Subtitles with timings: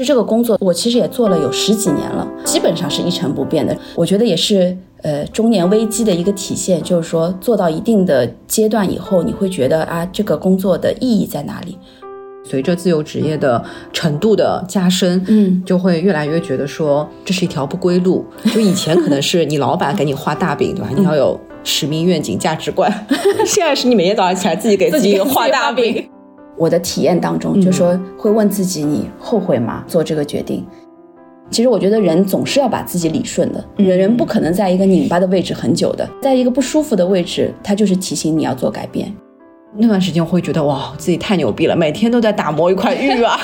[0.00, 3.76] 就这个工作，我其实也做了有十几年了，基本上是一成不变的。
[3.94, 11.76] 我觉得也是，呃，中年危机的一个体现，就是说做到一定的阶段以后，你会觉得啊，这个工作的意义在哪里？
[12.44, 13.62] 随着自由职业的
[13.92, 18.24] 程度的加深，嗯，就会越来越觉得说这是一条不归路。
[18.54, 20.88] 就以前可能是你老板给你画大饼，对吧？
[20.96, 22.90] 你要有使命、愿景、价值观。
[23.44, 26.08] 现在是你每天早上起来自己给自己画大饼。
[26.60, 29.82] 我的体验当中，就说会问自己：你后悔吗？
[29.86, 30.62] 做这个决定？
[31.50, 39.10] 其实我觉得人总是要把自己理顺的，人人不可能在一个拧巴的位置很久的，在一个不舒服的位置，他就是提醒你要做改变。
[39.74, 43.40] 那段时间我会觉得哇，自己太牛逼了，每天都在打磨一块玉啊。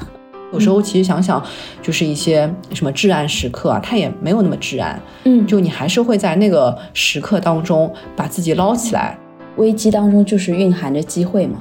[0.52, 1.42] 有时候其实想想，
[1.80, 5.00] 就是一些什么至暗时刻啊，它也没有那么至暗。
[5.24, 9.18] 嗯，就你还是会在那个时刻当中把自己捞起来。
[9.56, 11.58] 危机当中就是蕴含着机会嘛。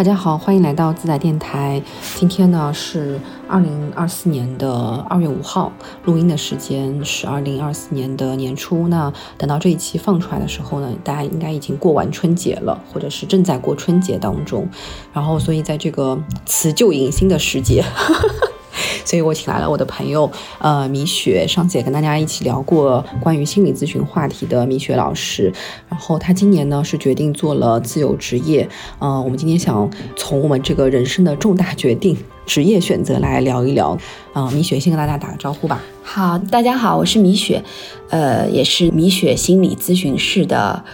[0.00, 1.82] 大家好，欢迎来到自在电台。
[2.16, 5.70] 今天呢是二零二四年的二月五号，
[6.06, 8.88] 录音的时间是二零二四年的年初。
[8.88, 14.66] 那等到这一期放出来的时候呢，大家应该已经过完春节了，或者是正在过春节当中。
[15.12, 17.84] 然后，所以在这个辞旧迎新的时节。
[19.04, 25.52] 所以我请来了我的朋友，呃，米雪，上次也跟大家一起聊过关于心理咨询话题的米雪老师。
[25.88, 33.96] 然后他今年呢是决定做了自由职业，呃，我们今天想从我们这个人生的重大决定职业选择来聊一聊。
[34.32, 35.82] 啊，米雪先跟大家打个招呼吧。
[36.02, 37.62] 好，大家好，我是米雪，
[38.10, 40.84] 呃，也是米雪心理咨询室的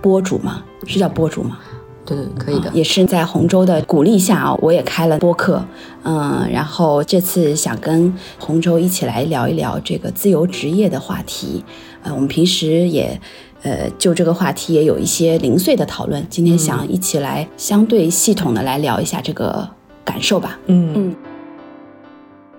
[0.00, 1.58] 播主嘛，是叫播主吗？
[2.04, 2.70] 对对，可以的。
[2.74, 5.64] 也是在洪州的鼓励下啊，我也开了播客，
[6.02, 11.64] 嗯，然后这次想跟洪州一起来聊一聊这个自由职业的话题。
[12.02, 13.18] 呃，我们平时也，
[13.62, 16.26] 呃，就这个话题也有一些零碎的讨论。
[16.28, 19.68] 今天想一起来相对系统的来聊一下这个
[20.04, 20.58] 感受吧。
[20.66, 21.16] 嗯嗯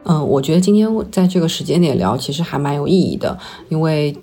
[0.05, 3.37] 嗯，我觉得今天在这个时间点聊，其实还蛮有意义的，
[3.69, 4.15] 因为。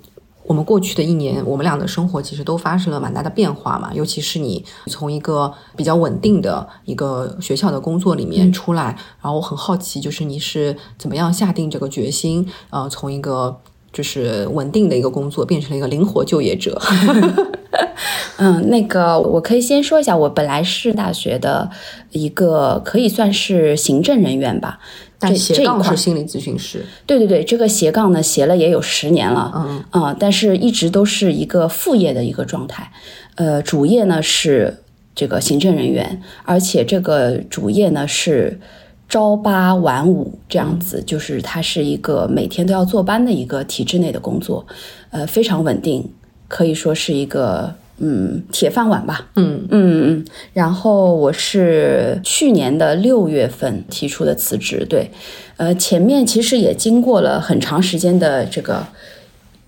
[0.45, 3.91] 我们过去的一年，我们俩的生活其实都发生了蛮大的变化嘛。
[3.93, 13.57] 尤其是你从一个比较稳定的一个学校的工作里面出来，然后我很好奇，就是你是怎么样下定这个决心，呃，从一个
[13.91, 16.79] 就是稳定的一个工作变成了一个灵活就业者。
[18.37, 21.69] 嗯，那个我可以先说一下，我本来是大学的
[22.11, 24.79] 一个可以算是行政人员吧。
[25.23, 32.91] 但斜杠是心理咨询师，对对对，这个斜杠呢斜了也有十年了，嗯啊，但是一直都是一个副业的一个状态，
[33.35, 34.77] 呃，主业呢是
[35.15, 38.59] 这个行政人员，而且这个主业呢是
[39.07, 44.65] 朝八晚五这样子，就是它是一个每天都要坐班的一个体制内的工作，
[45.11, 46.11] 呃，非常稳定，
[46.47, 47.73] 可以说是一个。
[47.97, 49.27] 嗯，铁饭碗吧。
[49.35, 50.25] 嗯嗯嗯。
[50.53, 54.85] 然后我是去年的六月份提出的辞职。
[54.89, 55.11] 对，
[55.57, 58.87] 呃，前面其实也经过了很长时间的这个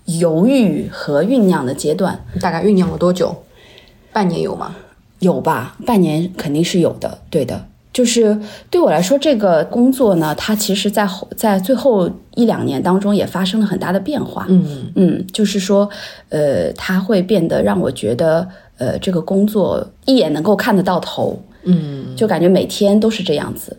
[0.06, 2.24] 犹豫和酝酿的阶段。
[2.40, 3.44] 大概酝酿了多久？
[4.12, 4.76] 半年有吗？
[5.20, 7.18] 有吧，半年肯定是有的。
[7.30, 7.66] 对的。
[7.96, 14.44] 就是对我来说，这个工作呢，它其实，在后在最后一两年当中也发生了很大的变化。
[14.50, 15.88] 嗯嗯，就是说，
[16.28, 18.46] 呃，它会变得让我觉得，
[18.76, 21.42] 呃，这个工作一眼能够看得到头。
[21.62, 23.74] 嗯，就感觉每天都是这样子。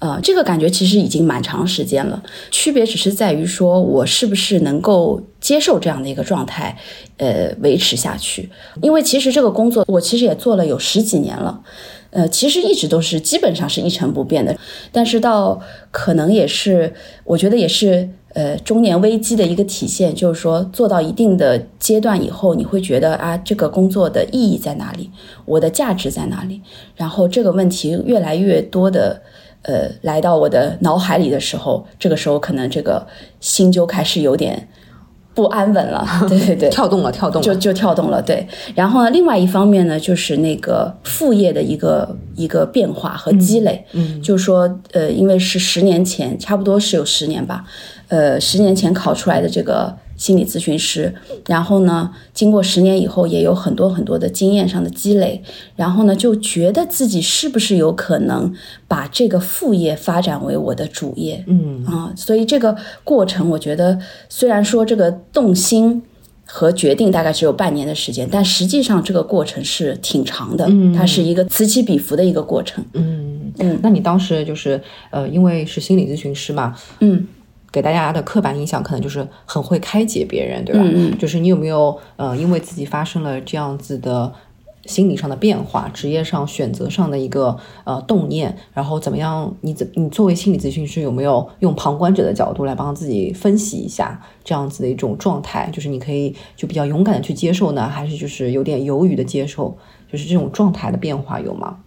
[0.00, 6.76] 呃，这个感觉其实已经蛮长时间了，区别只是在于说我是不是能够接受这样的一个状态，
[7.16, 8.50] 呃，维持下去。
[8.82, 11.58] 因为其实这个工作我其实也做了有十几年了。
[12.12, 14.54] 呃，其实一直都是基本上是一成不变的，
[14.92, 15.58] 但是到
[15.90, 16.92] 可能也是，
[17.24, 25.10] 我觉得也是，呃，中年危机的一个体现，就是说做到一定的阶段以后，你会觉得啊，这个工作的意义在哪里？
[25.46, 26.60] 我的价值在哪里？
[26.94, 29.22] 然后这个问题越来越多的，
[29.62, 33.06] 呃，来到我的脑海里的时候，这个时候可能这个
[33.40, 34.68] 心就开始有点。
[35.34, 38.46] 不安稳了， 对对对，跳动了，跳动了，就就跳动了，对。
[38.74, 47.64] 然后呢，另外一方面呢，就是那个副业的一个一个变化和积累，嗯，就是说，呃，因为是十年前，差不多是有十年吧，
[48.08, 49.96] 呃，十年前考出来的这个。
[50.22, 51.12] 心理咨询师，
[51.48, 55.42] 然后呢，经过十年以后，也有很多很多的经验上的积累，
[55.74, 58.54] 然后呢，就觉得自己是不是有可能
[58.86, 61.42] 把这个副业发展为我的主业？
[61.48, 63.98] 嗯啊，所以这个过程，我觉得
[64.28, 66.00] 虽然说这个动心
[66.44, 72.84] 和决定大概只有半年的时间，但实际上这个过程是挺长的，它是一个此起彼伏的一个过程。
[72.92, 74.80] 嗯嗯，那你当时就是
[75.10, 77.26] 呃，因为是心理咨询师嘛，嗯。
[77.72, 80.82] 给大家的刻板印象可能就是很会开解别人，对吧？
[80.84, 81.18] 嗯嗯。
[81.18, 84.30] 就是你有没有呃，因为自己发生了这样子的
[84.84, 89.54] 心理上的变化，职业上选择上的一个呃动念，然后怎么样？
[89.62, 95.70] 你怎你作为心理咨询师有没有用旁观者的角度来帮自己分析一下这样子的一种状态？
[95.72, 99.76] 就是你可以就比较勇敢的去接受呢，还是就是有点犹豫的接受？
[100.10, 101.78] 就是这种状态的变化有吗？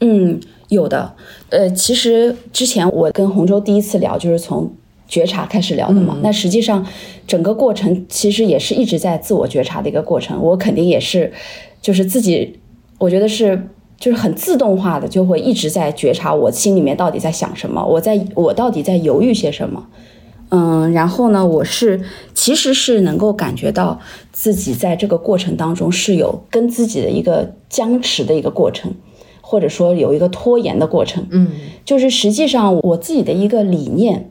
[0.00, 1.14] 嗯，有的。
[1.50, 4.68] 呃，其实之前我跟洪州第一次聊就是从
[5.12, 6.16] 觉察开始聊的嘛。
[6.22, 6.86] 那实际上
[7.26, 10.42] 整个过程其实也是一直在自我觉察的一个过程。
[10.42, 11.32] 我肯定也是。
[11.82, 12.60] 就是自己，
[12.96, 13.60] 我觉得是
[13.98, 19.84] 就是很自动化的，就会一直在觉察我心里面到底在想什么，我在我到底在犹豫些什么，
[20.50, 22.00] 嗯，然后呢，我是
[22.34, 23.98] 其实是能够感觉到
[24.30, 28.94] 自己在这个过程当中是有跟自己的一个僵持的一个过程，
[29.40, 31.48] 或者说有一个拖延的过程，嗯，
[31.84, 34.30] 就是实际上我自己的一个理念。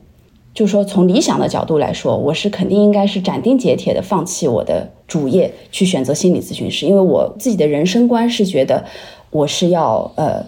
[0.54, 8.84] 就说从理想的角度来说，我是肯定应该是斩钉截铁的放弃我的主业，去选择心理咨询师，因为我自己的人生观是觉得
[9.30, 10.44] 我是要呃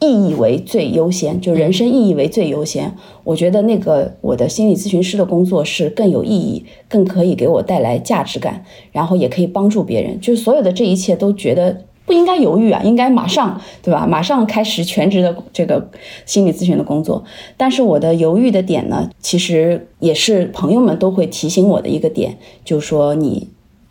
[0.00, 2.94] 意义为最优先，就人生意义为最优先。
[3.24, 11.82] 我觉得那个我的心理咨询师的工作是更有意义，更可以给我带来价值感，然后也可以帮助别人，就是所有的这一切都觉得。
[12.06, 14.06] 不应该犹豫啊，应该马上，对吧？
[14.06, 15.90] 马上开始全职的这个
[16.24, 17.24] 心理咨询的工作。
[17.56, 23.48] 但是我的犹豫的点呢，其实也是朋友们都会提醒我的一个点，就是说你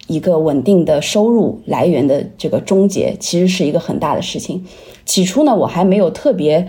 [0.08, 4.64] 一个稳定的收入来源的这个终结，其实是一个很大的事情。
[5.04, 6.66] 起初呢，我还没有特别，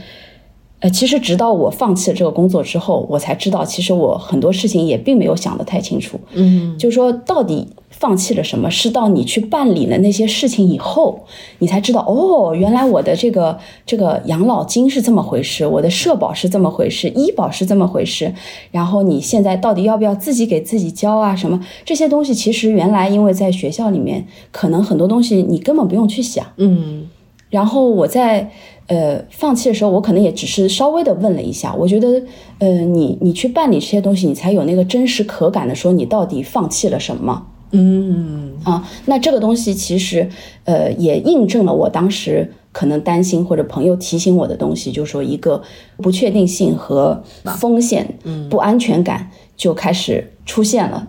[0.80, 6.18] 呃，其实直到我放弃了这个工作之后，我才知道，其实我很多事情也并没有想得太清楚。
[6.32, 7.68] 嗯，就说到底。
[7.98, 8.70] 放弃了什么？
[8.70, 11.24] 是到你去办理了那些事情以后，
[11.60, 18.34] 你才知道哦，原来我的这个这个养老金是这么回事，我的社保是这么回事，医保是这么回事。
[18.70, 21.34] 然后你现在到底要不要自己给自己交啊？
[21.34, 26.44] 什么这些东西，其实原来因为在学校里面，可能很多东西你根本不用去想。
[26.58, 27.08] 嗯。
[27.48, 28.50] 然后我在
[28.88, 32.22] 呃放弃的时候，我可能也只是稍微的问了一下，我觉得
[32.58, 37.46] 呃你你去办理这些东西，你才有那个真实可感的说你到底放弃了什么。
[37.78, 40.28] 嗯啊，那这个东西其实，
[40.64, 45.62] 呃，也印证了我当时可能担心或者朋友提醒我的东西，就是说一个
[45.98, 47.22] 不确定性和
[47.58, 48.18] 风险、
[48.48, 51.08] 不安全感就开始出现了。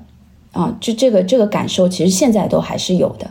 [0.52, 3.30] 啊，就这个这个感受，其实现在都还是有的。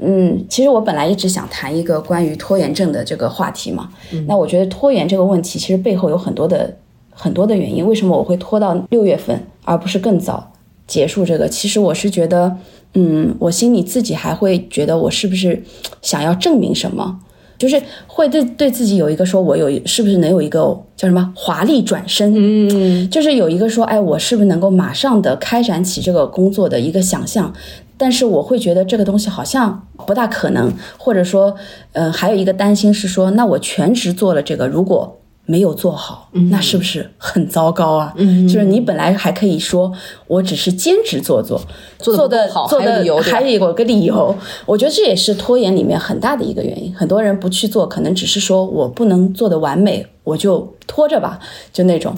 [0.00, 3.88] 嗯，其实我本来一直想谈一个关于拖延症的这个话题嘛。
[4.26, 6.76] 那我觉得拖延这个问题，其实背后有很多的
[7.10, 7.86] 很多的原因。
[7.86, 10.52] 为什么我会拖到六月份，而不是更早？
[10.86, 12.56] 结束这个，其实我是觉得，
[12.94, 15.62] 嗯，我心里自己还会觉得我是不是
[16.02, 17.20] 想要证明什么，
[17.58, 20.60] 就是会对对自己有一个说，我有是不是能有一个
[20.96, 27.52] 叫什么华丽转身，嗯，就是有一个说，哎，我是不是能够马上的开展起这个工作的一个想象，
[27.96, 31.54] 但是我会觉得这个东西好像不大可能，或者说，
[31.92, 35.18] 嗯，还有一个担心是说，那我全职做了这个，如果。
[35.46, 38.14] 没有做好，那是不是很糟糕啊？
[38.48, 39.92] 就是你本来还可以说，
[40.26, 41.60] 我只是兼职做做，
[41.98, 44.34] 做的做的还有个理由。
[44.64, 46.94] 我觉得这也是拖延里面很大的一个原因。
[46.96, 51.38] 很多人不去做，可能只是说我不能做的完美，我就拖着吧，
[51.72, 52.14] 就那种。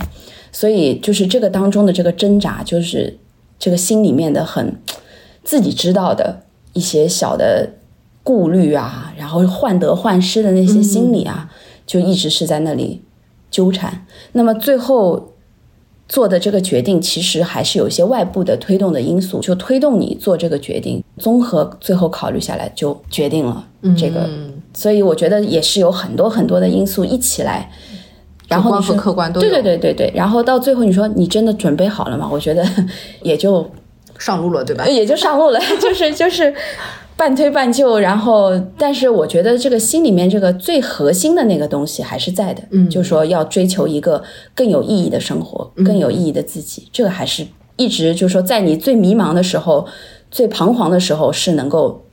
[0.53, 3.19] 所以就是这个当中的这个挣扎，就是
[3.59, 4.81] 这个心里面的很
[5.43, 6.43] 自己知道的
[6.75, 7.71] 一些小的
[8.23, 11.51] 顾虑啊，然后患得患失的那些心理啊，
[11.85, 13.03] 就一直是在那里。
[13.57, 15.33] 纠缠，那么最后
[16.07, 21.03] 做的这个决定，其实还是有一些外部的推动的因素，就推动你做这个决定。
[21.17, 24.29] 综合最后考虑下来，就决定了这个。
[24.75, 27.73] 所以我觉得也是有很多很多的因素一起来，
[28.47, 30.13] 然后和客观都对对对对对。
[30.15, 32.29] 然后到最后你说你真的准备好了吗？
[32.31, 32.63] 我觉得
[33.23, 33.67] 也就
[34.19, 34.87] 上路了，对吧？
[34.87, 36.55] 也就上路了，就 是就是。
[37.17, 44.23] 半推半就，然后，但是我觉得这个心里面这个最核心的那个东西还是在的，嗯，就说要追求一个
[44.55, 47.47] 更有意义的生活，更有意义的自己，这个还是
[47.77, 49.87] 一直就说在你最迷茫的时候、
[50.31, 52.05] 最彷徨的时候是能够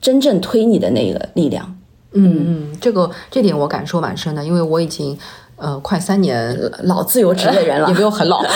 [0.00, 1.78] 真正推你的那个力量。
[2.12, 5.16] 嗯嗯，这个这点我感受蛮深的，因为我已经
[5.56, 8.42] 呃快三年老自由职业人了， 也没有很老。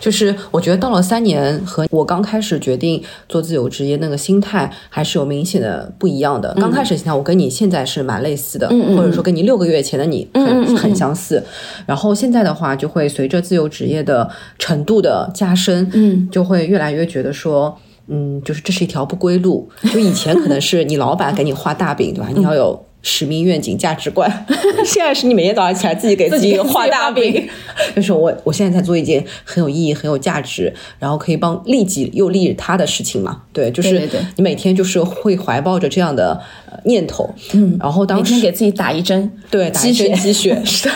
[0.00, 6.54] 就是我觉得到了三年和我刚开始决定做自由职业那个心态还是有明显的不一样的。
[6.60, 11.42] 刚开始心态我跟你现在是蛮类似的，或者说跟你六个月前的你很很相似。
[11.86, 17.76] 然后现在的话就会随着自由职业的程度的加深，嗯，就会越来越觉得说，
[18.06, 19.68] 嗯，就是这是一条不归路。
[19.92, 22.28] 就以前可能是你老板给你画大饼，对吧？
[22.32, 22.85] 你要有。
[23.08, 24.28] 使命、愿景、价值观。
[24.84, 27.48] 现在是你每天早上起来自己给自己画大饼，
[27.94, 33.42] 就是我我现在在做一件很有意义、很有价值，然后可以帮利己又利他的事情嘛？
[33.52, 36.40] 对，就是你每天就是会怀抱着这样的
[36.84, 40.94] 念头，嗯，然后当时每天给自己打一针，对，打一针鸡血，是的，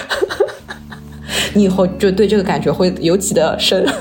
[1.55, 3.87] 你以后就对这个感觉会尤其的深。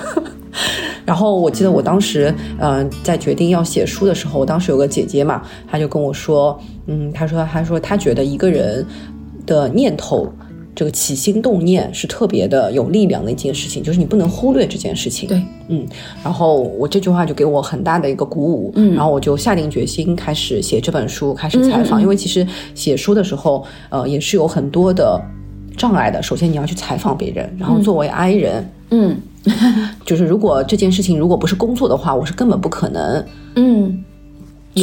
[1.05, 8.83] 然后我记得我当时，嗯，在决定要写书的时候，我当时有个姐姐嘛，她就跟我说，嗯，他说，他说他觉得一个人
[9.45, 10.27] 的念头，
[10.75, 15.29] 这个起心动念是特别的有力量的一件事情，就是你不能忽略这件事情。
[15.29, 15.85] 对，嗯。
[16.23, 18.95] 然后我这句话就给我很大的一个鼓舞，嗯。
[18.95, 22.01] 然后我就下定决心开始写这本书，开始采访。
[22.01, 25.21] 因为其实写书的时候，呃，也是有很多的
[25.77, 26.23] 障碍的。
[26.23, 29.17] 首先你要去采访别人，然后作为 I 人，嗯。
[30.05, 34.03] 就是如果这件事情如果不是工作的话，我是根本不可能，嗯。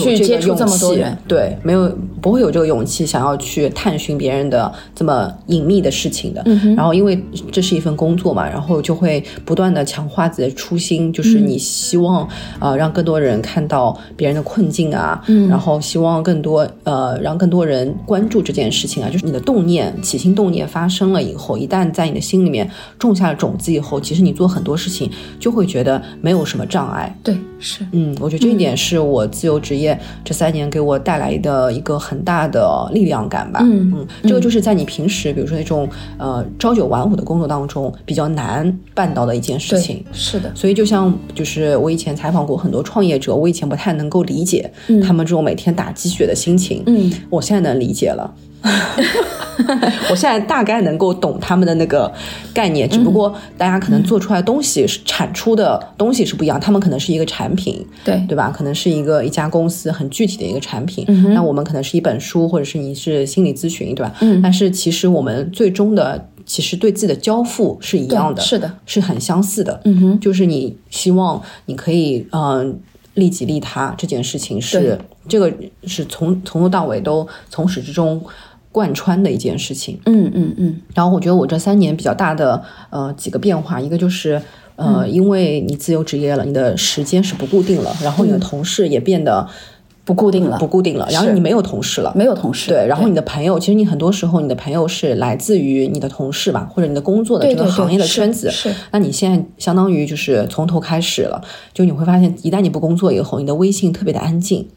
[0.01, 6.43] 去接触这么多人，对，没有不会有这个勇气想要去探寻别人的这么隐秘的事情的。
[6.77, 19.11] 然后，因为这是一份工作嘛，然后就会不断的强化自己的初心，就是你希望呃让更多人看到别人的困境啊，然后希望更多呃让更多人关注这件事情啊。
[19.11, 27.15] 就是你的动念起心动念发生了以后，一旦在你的心里面种下了种子以后，其实你做很多事情就会觉得没有什么障碍。
[27.23, 29.86] 对，是，嗯，我觉得这一点是我自由职业。
[30.25, 33.61] 这三年给我带来的一个很大的力量感吧。
[33.63, 40.03] 嗯嗯，这个就是在你平时，比如说那种呃朝九晚五的工作当中比较难办到的一件事情。
[40.13, 40.51] 是的。
[40.55, 44.71] 所以就像就是我以前采访过很多创业者，我以前不太能够理解
[45.05, 46.83] 他们这种每天打鸡血的心情。
[46.87, 48.33] 嗯，我现在能理解了。
[50.11, 52.13] 我现在大概能够懂他们的那个
[52.53, 58.53] 概念，只不过大家可能做出来东西是产出的东西是不一样，他们可能是一个产品，对对吧？
[58.55, 64.13] 可能是一个一家公司很具体的一个产品，那我们可能是一本书，或者是你是心理咨询，对吧？
[64.21, 69.81] 嗯，但是其实我们最终的其实对自己的交付是一样的，是的，是很相似的。
[69.85, 72.79] 嗯哼，就是你希望你可以嗯
[73.17, 74.97] 利己利他这件事情是
[75.29, 75.53] 这个
[75.85, 78.25] 是从从头到尾都从始至终。
[78.73, 80.81] 贯穿的一件事情，嗯嗯嗯。
[80.95, 84.39] 然后我觉得我这三年比较大的呃几个变化，一个就是
[84.75, 89.49] 呃，因为你自由职业了，你的时间是不固定了，然后你的同事也变得
[90.07, 91.07] 不固定了，不固定了。
[91.11, 92.71] 然后你没有同事了，没有同事。
[92.71, 98.49] 对，然后你的朋友，其实你很多时候你的朋友是来自于你的同事吧，或者你的工作的这个行业的圈子。
[98.51, 98.73] 是。
[98.93, 101.43] 那你现在相当于就是从头开始了，
[101.75, 104.69] 就你会发现，一旦你不工作以后，你的微信特别的安静。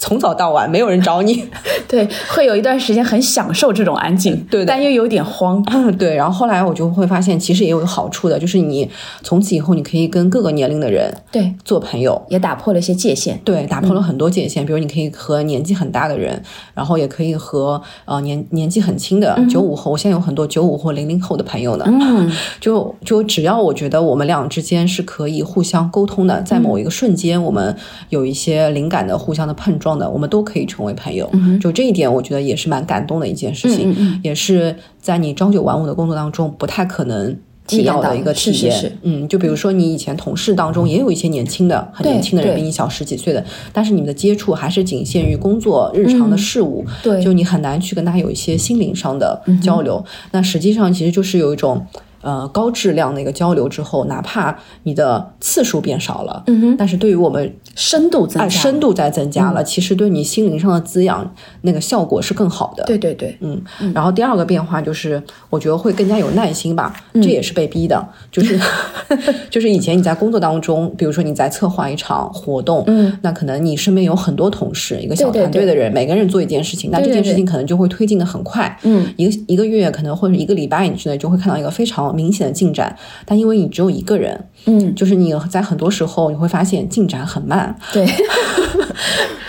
[0.00, 1.44] 从早到晚没有人找你，
[1.86, 5.62] 对，会有一段时间很享受这种安静，对，但又有点慌，
[5.98, 6.16] 对。
[6.16, 8.90] 然后后来我就会发现，其实也有好处的，就是你
[9.22, 14.64] 从此以后你可以跟各个年龄的人对做朋友，也打破了一些界限，对，打破了很多界限。
[14.64, 16.42] 比如你可以和年纪很大的人，
[16.72, 27.76] 然后也可以和呃年年纪很轻的九五后，我现在有很多九五或零零后的朋友呢，嗯，就就只要我觉得我们俩之间是可以互相沟通的，在某一个瞬间，我们
[28.08, 29.89] 有一些灵感的互相的碰撞。
[29.98, 31.30] 的，我们都可以成为朋友，
[31.60, 38.98] 就这一点，我觉得也是蛮感动的一件事情，也是在你朝九晚五的工作当中不太可能体验的一个体验。
[39.02, 50.04] 嗯，就比如说你以前同事当中也有一些年轻的、很年轻的人，比你小十几岁的，但是你们的接触还是仅限于工作日常的事物，对，就你很难去跟他有一些心灵上的交流。
[50.32, 51.86] 那实际上其实就是有一种。
[52.22, 62.84] 呃，高质量的一个交流之后，哪怕你的次数变少了，嗯哼，但是对于我们深度增加，深度在增加了，其实对你心灵上的滋养，那个效果是更好的。
[62.84, 63.62] 对对对，嗯。
[63.94, 68.60] 然后第二个变化就是，我觉得会更加有耐心吧，这也是被逼的，就是
[69.48, 82.09] 就是以前你在工作当中，比如说你在策划一场活动，嗯，那可能你身边有很多同事，一个小团队的人，每个人做一件事情，那这件事情可能就会推进的很快，嗯，一个一个月可能或者一个礼拜之内就会看到一个非常。
[82.12, 88.06] 明显的进展，但因为你只有一个人，嗯，就是你在很多时候你会发现进展很慢，对。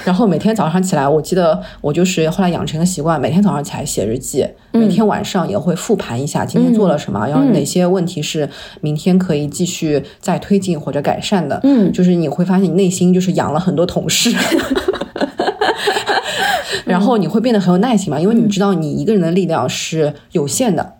[0.03, 8.49] 然后每天早上起来，我记得我就是后来养成个习惯，每天早上起来写日记，每天晚上也会复盘一下今天做了什么，然后哪些问题是
[8.81, 14.35] 明天可以继续再推进或者改善的，嗯，就是你会发现你内心就是养了很多同事，
[16.83, 20.93] 然后你会变得很有耐心嘛，因为你知道你一个人的力量是有限的。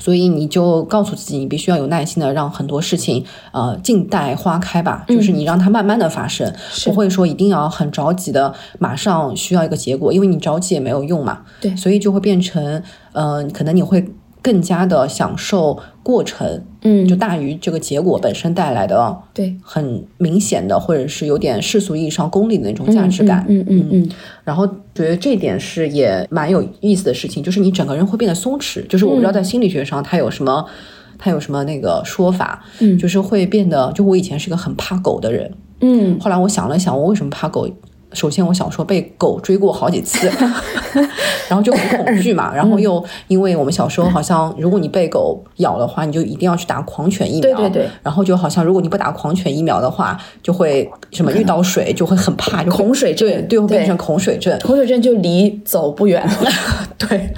[0.00, 5.04] 所以你就告诉自己，你必须要有耐心的让很多事情，呃，静待花开吧。
[5.06, 6.52] 就是你让它慢慢的发生，
[6.86, 11.42] 不会说一定要很着急的马上需要一个结果，因为你着急也没有用嘛。
[11.60, 14.04] 对，所以就会变成，呃，可能你会
[14.42, 23.44] 更加的享受过程，嗯，就大于这个结果本身带来的对很明显的，或者是有点世俗意义上功利的那种价值感。
[23.48, 24.08] 嗯嗯嗯。
[24.42, 28.86] 然后觉得这点是也蛮有意思的事情，就是你整个人会变得松弛。
[28.86, 30.64] 就是我不知道在心理学上它有什么，
[31.18, 37.68] 它有什么那个说法，嗯，就是会变得，就我以前是个很怕狗的人，嗯，后来我想了想，我为什么怕狗？
[38.12, 40.28] 首先，我小时候被狗追过好几次，
[41.48, 42.52] 然后就很恐惧嘛。
[42.54, 47.56] 然后又因为我们小时候好像，如果你被狗咬的话，你就一定要去打狂犬疫苗。
[47.56, 47.88] 对对对。
[48.02, 54.58] 然后就好像如果你不打狂犬疫苗的话，就会什么遇到水就会很怕，就恐水症，对，会变成恐水症。
[54.60, 56.34] 恐水症就离走不远了。
[56.98, 57.32] 对，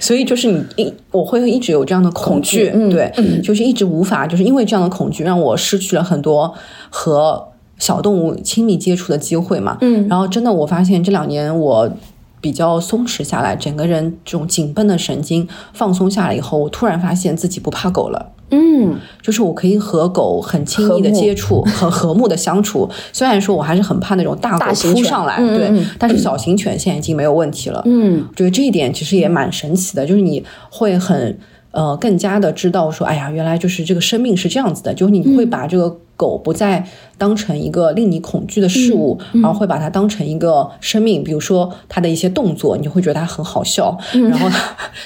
[0.00, 6.54] 所以就是你一我会一直有这样的恐惧，嗯对，就是一直无法，就是因为这样的恐惧，让我失去了很多
[6.88, 7.48] 和。
[7.78, 11.90] 小动物亲密接触的机会嘛，嗯，然后真的我发现这两年我
[12.40, 22.88] 比较松弛下来，整个人这种紧绷的神经放松下来以后，我突然发现自己不怕狗了，嗯，就是我可以和狗很亲密的接触，很和睦的相处。
[23.12, 31.36] 虽然说我还是很怕那种大狗扑上来，对，但是小型犬现在已经没有问题了，嗯，我觉得这一点其实也蛮神奇的，就是你会很
[31.72, 35.96] 呃更加的知道说，哎呀，原来就是这个生命是这样子的，就是你会把这个。
[36.18, 36.82] 狗不再
[37.18, 41.22] 当成一个令你恐惧的事物，然后会把它当成一个生命。
[41.22, 44.48] 比如说它的一些动作，你就会觉得它很好笑，然后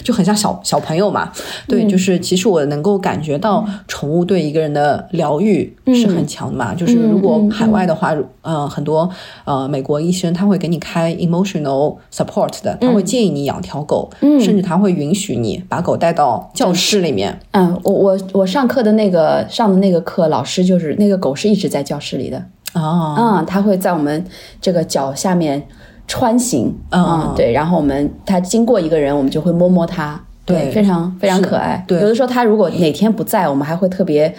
[0.05, 1.33] 就很像小小朋友嘛。
[1.67, 6.75] 对，就是其实我能够感觉到宠物对一个人的疗愈是很强的嘛。
[6.75, 9.09] 就是如果海外的话，呃，很多
[9.45, 17.41] 呃美国医生他会给你开 emotional support 的，他会建议你养条狗，甚至他会允许你把狗带到教室里面。
[17.53, 20.97] 嗯，我我我上课的那个上的那个课，老师就是。
[21.01, 22.43] 那个狗是一直在教室里的。
[22.73, 24.25] 哦，嗯，它会在我们
[24.61, 25.61] 这个脚下面
[26.07, 31.85] 穿行，嗯，对，然后我们它经过一个人，我们就会摸摸它，对，非常非常可爱。
[31.87, 34.33] 对，有的时候它如果哪天不在，我们还会特别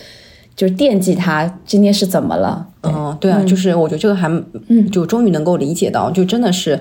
[0.55, 2.65] 就是惦记他今天是怎么了。
[2.83, 3.29] 嗯，对。
[3.31, 4.27] 啊，就是我觉得这个还，
[4.69, 6.79] 嗯，就终于能够理解到，就真的是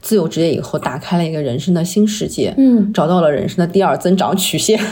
[0.00, 4.78] 自由职业以后打开了一个人生的新世界，嗯，找到了人生的第二增长曲线。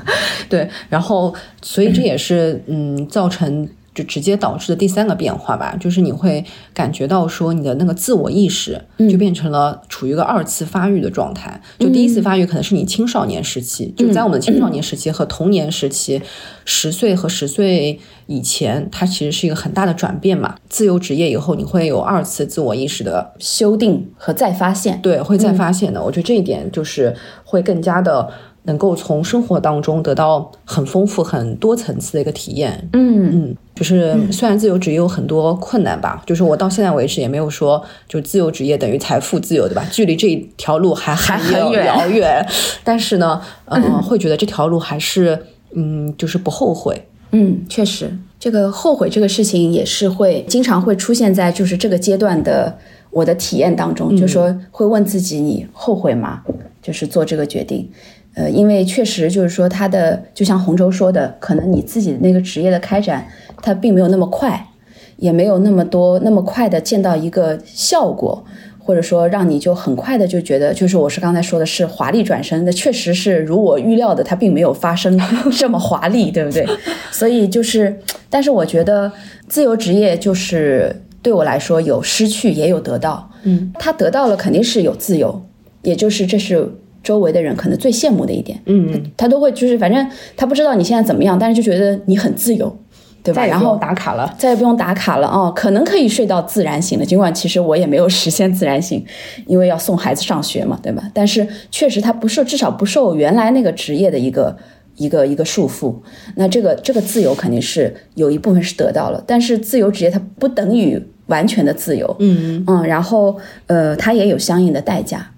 [0.48, 3.68] 对，然后，所以这也是嗯，造成
[4.00, 6.42] 就直接导致的第三个变化吧，就是你会
[6.72, 11.60] 感觉到说你的那个自我意识就变成了处于一个二次发育的状态。
[11.78, 16.22] 就第一次发育可能是你青少年时期，就在我们的青少年时期和童年时期，
[16.64, 20.54] 十岁和十岁以前，它其实是一个很大的转变嘛。
[20.70, 26.02] 自由职业以后，你会有二次自我意识的修订和再发现，对，会再发现的。
[26.02, 28.30] 我觉得这一点就是会更加的。
[28.64, 32.88] 能够从生活当中得到很丰富、很多层次的一个体验。
[32.92, 39.86] 嗯嗯，就是虽然自由职业有很多困难吧，就是我到现在为止也没有说就自由职业等于财富自由，对吧？
[39.90, 42.46] 距离这一条路还还很遥远。
[42.84, 47.06] 但是呢，嗯，会觉得这条路还是嗯，就是不后悔。
[47.32, 52.76] 嗯，确实，这个后悔这个事情也是会经常会出现在就是这个阶段的
[53.10, 56.42] 我的体验当中，就说会问自己：你后悔吗？
[56.82, 57.88] 就是做这个决定。
[58.34, 63.26] 呃，因为确实就是说，他的就像洪舟说的，可能你自己的那个职业的开展，
[63.60, 64.68] 它并没有那么快，
[65.16, 68.44] 也没有那么多那么快的见到一个效果，
[68.78, 75.20] 或者说让你就很快的就觉得，就是我是刚才说的是华丽转身，那确实是如我预料的，它并没有发生
[75.58, 76.64] 这么华丽，对不对？
[77.10, 79.10] 所以就是，但是我觉得
[79.48, 85.44] 自由职业就是对我来说有失去也有得到，嗯，他得到了肯定是有自由，
[85.82, 86.72] 也就是这是。
[87.02, 92.76] 周围的人可能最羡慕的一点，嗯，他都会就是反正他不知道你现在怎么样，但是就觉得你很自由，
[93.22, 93.44] 对吧？
[93.46, 97.04] 然后打卡了，再也不用打卡了哦，可能可以睡到自然醒了。
[97.04, 99.04] 尽管其实我也没有实现自然醒，
[99.46, 101.02] 因为要送孩子上学嘛，对吧？
[101.14, 104.56] 但是确实他不受，至少不受原来那个职业的一个
[104.96, 105.94] 一个一个束缚。
[106.36, 115.30] 那这个这个自由肯定是有一部分是得到了，但是自由职业它不等于完全的自由，嗯嗯，然后呃，它也有相应的代价，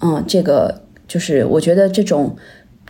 [0.00, 0.81] 嗯，这个。
[1.12, 2.34] 就是我觉得这种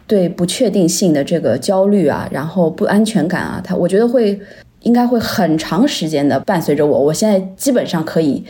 [0.06, 4.40] 对不确定性的这个焦虑啊，然后不安全感啊，它我觉得会
[4.82, 7.00] 应该会很长时间的伴随着我。
[7.00, 8.44] 我现在基本上可以，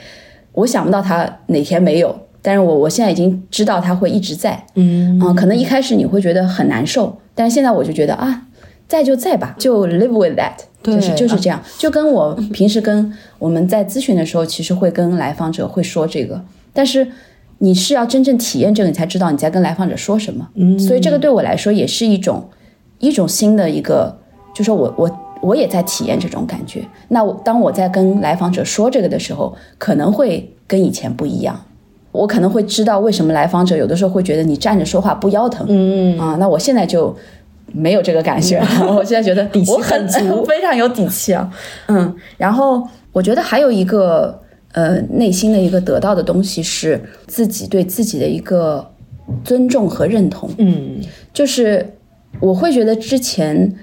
[0.52, 4.62] 我想不到它哪天没有，但是我我现在已经知道它会一直在。
[4.74, 8.42] 嗯嗯，可能一开始你会觉得很难受，但是现在我就觉得啊，
[8.86, 11.62] 在就在吧，就 live with that，就是就是这样。
[11.78, 17.08] 就跟我平时跟我们在咨询的时候，其实会跟来访者会说这个，但是。
[17.64, 20.48] 你是要真正体验这个，你才知道你在跟来访者说什么。
[20.56, 22.48] 嗯，所以这个对我来说也是一种
[22.98, 24.18] 一种新的一个，
[24.52, 26.84] 就说我我我也在体验这种感觉。
[27.06, 31.56] 那我当我在跟来访者说这个的时候，可能会跟以前不一样。
[32.10, 35.64] 我可能会知道为什么来访者有的时候会觉得你站着说话不腰疼。
[35.68, 37.16] 嗯啊，那我现在就
[37.66, 41.48] 没有这个感觉了， 我现在觉得底气很足， 非常有底气啊。
[41.86, 44.41] 嗯，然后我觉得还有一个
[44.72, 48.86] 呃内心的一个得到的东西是自己对自己的一个
[49.44, 50.50] 尊重和认同。
[50.58, 51.00] 嗯，
[51.32, 51.86] 就是
[52.40, 53.74] 我会觉得之前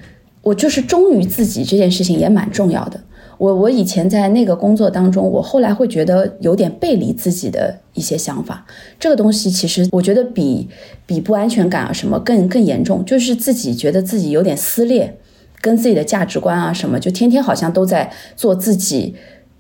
[0.42, 3.00] 我就是忠于自己这件事情也蛮重要的。
[3.38, 8.66] 我我以前在那个工作当中，我后来会觉得有点背离自己的一些想法。
[9.00, 10.68] 这个东西其实我觉得比
[11.06, 15.18] 比不安全感啊什么更更严重，就是自己觉得自己有点撕裂，
[15.62, 19.16] 跟自己的价值观啊什么，就天天好像都在做自己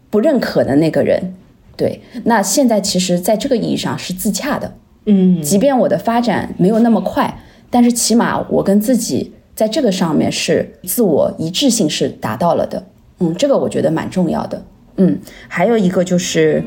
[0.09, 1.35] 不认可的那个人。
[1.75, 4.73] 对，那现在其实在这个意义上是自洽的。
[5.05, 12.85] 嗯，即便我的发展没有那么快，但是起码我跟自己在这个上面是自我一致性是达到了的。
[13.19, 14.61] 嗯，这个我觉得蛮重要的。
[14.97, 15.17] 嗯，
[15.47, 16.61] 还有一个就是，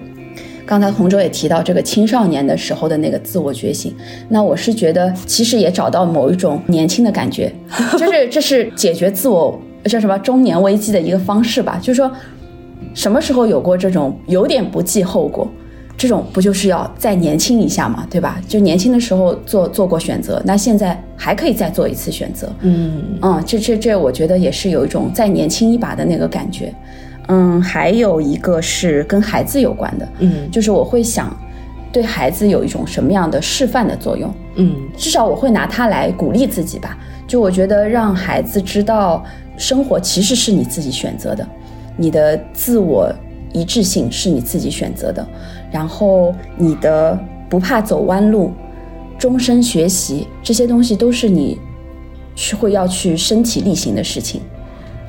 [0.64, 3.94] 刚才洪舟也提到这个青少年的时候的那个自我觉醒。
[4.30, 7.52] 那我是觉得，其实也找到某一种年轻的感觉，
[7.98, 11.78] 就是这是解决自我叫什么中年危机的一个方式吧。
[11.82, 12.10] 就是说，
[12.94, 15.48] 什么时候有过这种有点不计后果？
[15.94, 18.40] 这种不就是要再年轻一下嘛，对吧？
[18.48, 22.52] 就年轻的时候做做过选择，那现在还可以再做一次选择。
[22.62, 26.74] 嗯嗯，这这这，我觉得也是有一种再年轻一把的那个感觉。
[27.28, 31.36] 嗯，还有一个是跟孩子有关的，嗯，就是我会想
[31.92, 34.34] 对孩子有一种什么样的示范的作用。
[34.56, 36.98] 嗯，至少我会拿它来鼓励自己吧。
[37.28, 39.24] 就我觉得让孩子知道，
[39.56, 41.46] 生活其实是你自己选择的，
[41.96, 43.12] 你的自我
[43.52, 45.26] 一致性是你自己选择的。
[45.70, 48.52] 然后你的不怕走弯路，
[49.18, 51.58] 终身学习这些东西都是你
[52.34, 54.40] 是会要去身体力行的事情，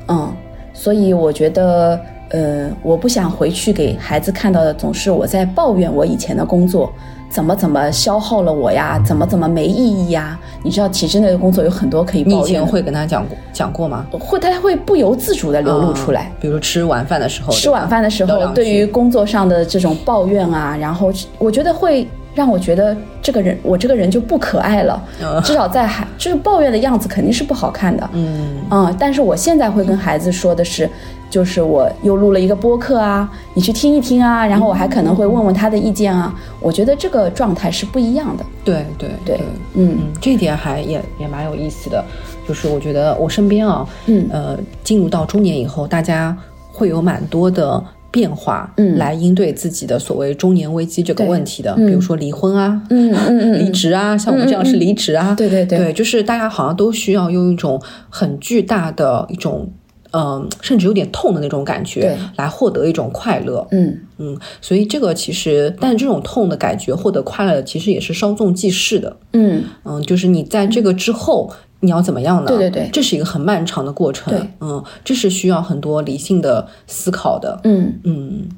[0.08, 0.34] 嗯，
[0.72, 2.00] 所以我觉得，
[2.34, 6.92] 呃，我不想回去给孩子看到的总是我在抱怨我以前的工作。
[7.30, 9.00] 怎么怎么消耗了我呀？
[9.04, 10.38] 怎么怎么没意义呀？
[10.62, 12.38] 你知道体制内的工作有很多可以抱怨。
[12.38, 14.06] 你以前会跟他讲过讲过吗？
[14.12, 16.30] 会，他会不由自主的流露出来。
[16.40, 25.02] 比如吃晚饭的时候，吃晚饭的时候，对于工作上的这种抱怨啊，然后我觉得会让我觉得这个人，我这个人就不可爱了。
[25.42, 28.08] 至少在孩，就是抱怨的样子肯定是不好看的。
[28.12, 30.88] 嗯嗯，但是我现在会跟孩子说的是。
[31.34, 36.32] 就是我又录了一个播客啊，你去听一听啊，然后我还可能会问问他的意见啊。
[36.60, 38.46] 我觉得这个状态是不一样的。
[38.64, 39.40] 对对对，
[39.74, 42.04] 嗯嗯，这一点还也也蛮有意思的。
[42.46, 46.36] 就是我觉得我身边啊，嗯呃，进入到中年以后，大家
[46.70, 51.74] 会有蛮多的变化，嗯，来应对自己的所谓中年危机这个问题的。
[51.74, 59.68] 比如说离婚啊，嗯嗯嗯，离职啊，像我们这样是离职啊，对对对，就是大家好像都需要用一种很巨大的一种。
[60.14, 63.66] 嗯，甚至有点痛的那种感觉，来获得一种快乐。
[63.72, 69.16] 嗯嗯，所以这个其实，但这种痛的感觉获得快乐，其实也是稍纵即逝的。
[69.32, 72.48] 嗯嗯，就是你在这个之后，你要怎么样呢？
[72.48, 74.32] 对对对，这是一个很漫长的过程。
[74.60, 77.60] 嗯，这是需要很多理性的思考的。
[77.64, 78.48] 嗯嗯。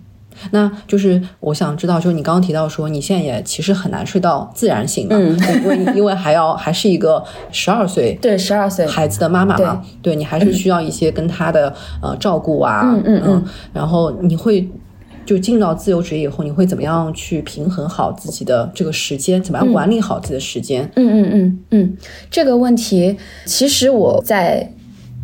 [0.51, 14.69] 那就是我想知道，就是你刚刚提到说，你现在也其实很难睡到自然醒的，因为因为还要还是一个十二岁对十二岁孩子的妈妈嘛，对你还是需要一些跟他的呃照顾啊，嗯嗯嗯，然后你会
[15.25, 20.89] 就进到自由职业以后，你会怎么样去平衡好自己的这个时间，怎么样管理好自己的时间？
[20.97, 21.97] 嗯嗯嗯嗯，
[22.31, 24.73] 这个问题其实我在。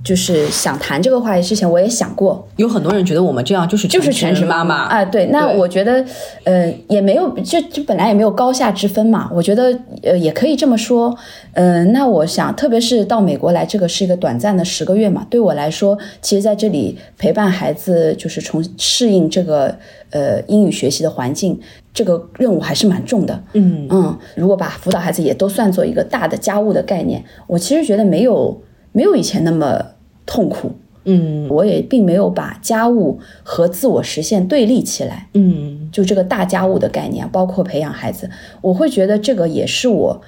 [0.04, 5.04] 就是想谈这个话题之前，我也想过，有很多人觉得我们这样就是就是全职妈妈啊。
[5.04, 6.04] 对，那我觉得，
[6.42, 9.30] 呃，也没有，这这本来也没有高下之分嘛。
[9.32, 11.16] 我觉得，呃，也可以这么说。
[11.52, 15.24] 嗯，那我想，特别是到美国来，这个是一个短暂的十个月嘛。
[15.30, 19.72] 对我来说，其实在这里陪伴孩子，就是从适应这个
[20.10, 21.60] 呃英语学习的环境，
[21.94, 23.40] 这个任务还是蛮重的。
[23.52, 28.60] 嗯嗯，如果把辅导孩子也都算作一个大的家务的概念，我其实觉得没有。
[28.92, 29.84] 没有以前那么
[30.24, 30.72] 痛苦，
[31.04, 40.22] 嗯，我也并没有把家务和自我实现对立起来，嗯，就这个大家务的概念，包括培养孩子，我会觉得这个也是我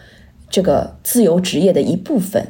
[0.50, 2.48] 这个自由职业的一部分，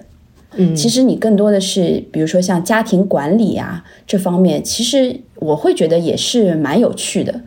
[0.53, 7.43] 嗯，其实你更多的是，比如说像家庭管理啊这方面，其实我会觉得也是蛮有趣的，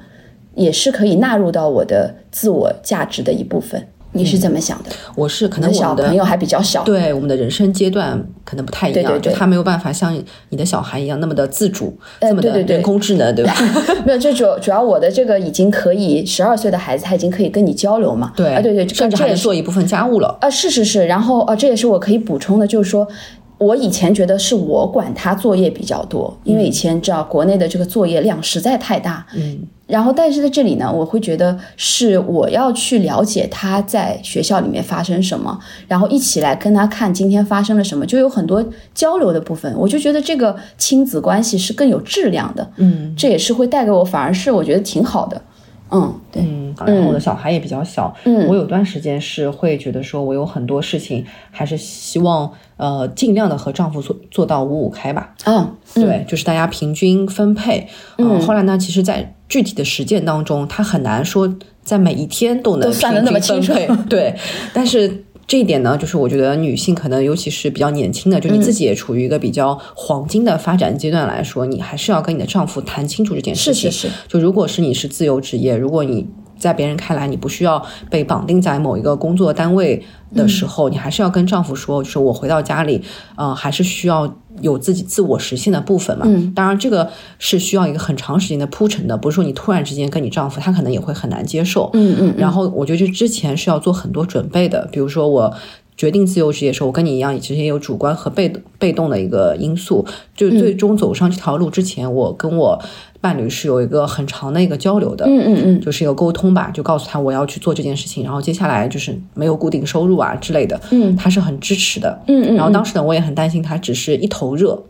[0.55, 3.87] 也是可以纳入到我的自我价值的一部分。
[4.17, 4.89] 你是怎么想的？
[5.15, 10.17] 我是可能小朋友还比较小，对我们的人生阶段可能不太一样，就他没有办法像
[10.49, 13.53] 你的小孩一样那么的自主，这么的人工智能，对吧？
[14.05, 18.33] 没有，就主主要我的这个已经可以十二岁的孩子，他已经可以跟你交流嘛？
[18.35, 20.49] 对，啊对对，甚至还能做一部分家务了啊！
[20.49, 23.07] 是是是，然后啊，这也是我可以补充的，就是说。
[23.57, 29.25] 我以前觉得是我管他作业比较多，因为以前知道国内的这个作业量实在太大。
[29.35, 39.73] 嗯，然后但是在这里呢，我会觉得是我要去了解他在学校里面发生什么，然后一起来跟他看今天发生了什么，就有很多交流的部分。
[39.75, 42.69] 我就觉得这个亲子关系是更有质量的。
[42.75, 45.41] 嗯，这也是会带给我，反而是我觉得挺好的。
[45.89, 57.87] 嗯，对，嗯，然后我的小孩也比较小，嗯我有段时间是会觉得说，我有很多事情还是希望呃尽量的和丈夫做做到五五开吧，嗯，对，就是大家平均分配。
[58.17, 64.35] 嗯，后来呢，其实，在具体的实践当中，他很难说在每一天都能都算得那么清楚平均分配 对，
[64.73, 65.23] 但是。
[65.49, 73.89] 这一点呢，就是我觉得女性可能尤其是比较年轻的，就你自己也处于一个比较黄金的发展阶段来说，你还是要跟你的丈夫谈清楚这件事情。
[73.89, 80.03] 是是是，就如果是你是自由职业，如果你在别人看来你不需要被绑定在某一个工作单位
[80.35, 83.01] 的时候，你还是要跟丈夫说，就是我回到家里，
[83.35, 86.25] 呃，还是需要有自己自我实现的部分嘛。
[86.27, 91.89] 嗯当然这个是需要一个很长时间的铺陈的，不是说你突然之间跟你丈夫，他可能也会很难接受。
[91.93, 95.53] 嗯嗯，然后我觉得这之前是要做很多准备的，比如说我。
[95.97, 100.05] 决定自由职业的时候，我跟你一样，其实也有主观和被被动的一个因素。
[100.35, 102.79] 就最终走上这条路之前，我跟我
[103.19, 105.25] 伴侣是有一个很长的一个交流的。
[105.25, 111.15] 嗯嗯嗯，就是一个沟通吧，就告诉他我要去做这件事情，然后接下来就是没有固定收入啊之类的，嗯。
[111.15, 114.81] 他是很支持的，嗯嗯然后当时呢，我也很担心他只是一头热，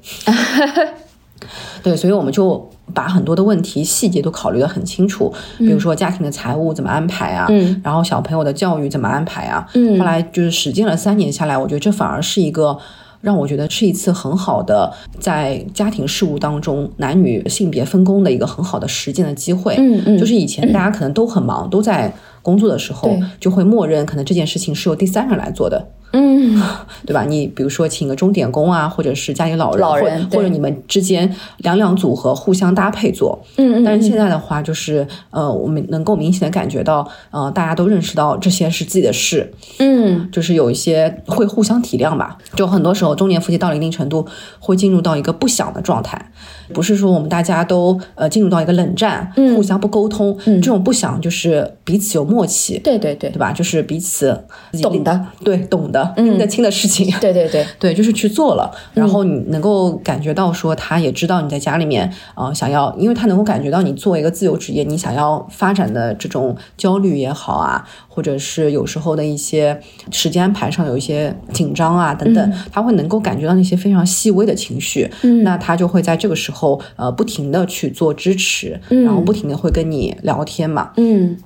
[1.82, 7.80] 对，所以我们就把很多的问题细节都考虑得很清楚，比如说家庭的财务怎么安排啊，嗯。
[7.84, 9.98] 然后小朋友的教育怎么安排啊，嗯。
[9.98, 12.78] 后来就是实践了三年下来，我觉得这反而是一个。
[13.22, 19.76] 让我觉得是一次很好的在家庭事务当中男女性别分工的一个很好的实践的机会。
[19.78, 25.86] 嗯嗯就是以前大家可能都很忙，都在工作的时候，就会默认可能这件事情是由第三人来做的。
[26.14, 26.62] 嗯，
[27.06, 27.26] 对吧？
[27.26, 33.44] 你比如说请个钟点工啊，或者是家里老人，老人或或者你们之间两两组合互相搭配做。
[33.58, 42.38] 嗯嗯但是现在的话，就是呃，我们能够明显的感觉到，呃，大家都认识到这些是自己的事，嗯就是有一些会互相体谅吧。
[42.56, 44.26] 就很多时候，中年夫妻到了一定程度，
[44.60, 46.32] 会进入到一个不想的状态，
[46.74, 49.56] 不是说我们大家都呃进入到一个冷战，嗯。
[49.56, 53.30] 互相不沟通，这种不想就是彼此有默契，对对对。
[53.32, 53.52] 对吧？
[53.52, 54.40] 就是彼此
[54.82, 57.12] 懂的，对，懂的，拎得清的事情。
[57.20, 69.80] 对 对对， 对，就是去做了，然后你能够感觉到说，他也知道你在家里面啊、呃想要，因为他能够感觉到你作为一个自由职业，你想要发展的这种焦虑也好啊，或者是有时候的一些
[70.12, 75.44] 时间安排上有一些紧张啊等等，他会能够感觉到那些非常细微的情绪，嗯。
[75.44, 81.38] 那他就会在这个时候呃不停的去做支持，然后不停的会跟你聊天嘛，嗯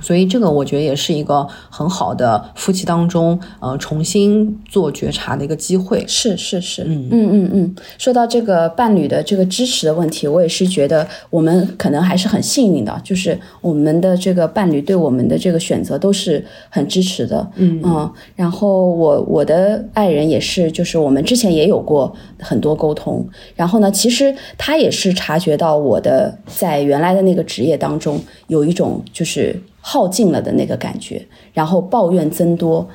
[0.00, 6.04] 所以这个我觉得也是一个很好的夫妻当中呃重新做觉察的一个机会。
[6.06, 7.76] 是是是，嗯嗯嗯嗯。
[7.98, 32.88] 说到这个伴侣的这个支持的问题，我也是觉得我们可能还是很幸运的，就是我们的这个伴侣对我们的这个选择都是很支持的，嗯然后我我的爱人也是，就是我们之前也有过很多沟通，然后呢，其实他也是察觉到我的在原来的那个职业当中有一种就是耗尽了的那个感觉，然后抱怨增多。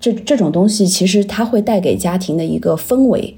[0.00, 3.36] 这这种东西其实它会带给家庭的一个氛围，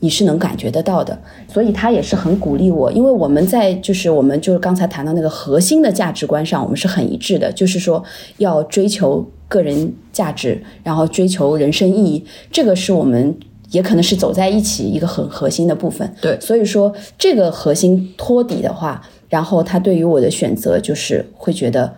[0.00, 1.18] 你是能感觉得到的。
[1.48, 8.04] 所以他也是很鼓励我，因为我们在就是我们就是刚才谈到那个核心的价值观上，我们是很一致的，就是说
[8.36, 13.36] 要追求个人价值，然后追求人生意义，这个是我们。
[13.70, 21.92] 也可能是走在一起一个很核心的部分，对所以说这个核心托底的话，然后他对于我的选择就是会觉得，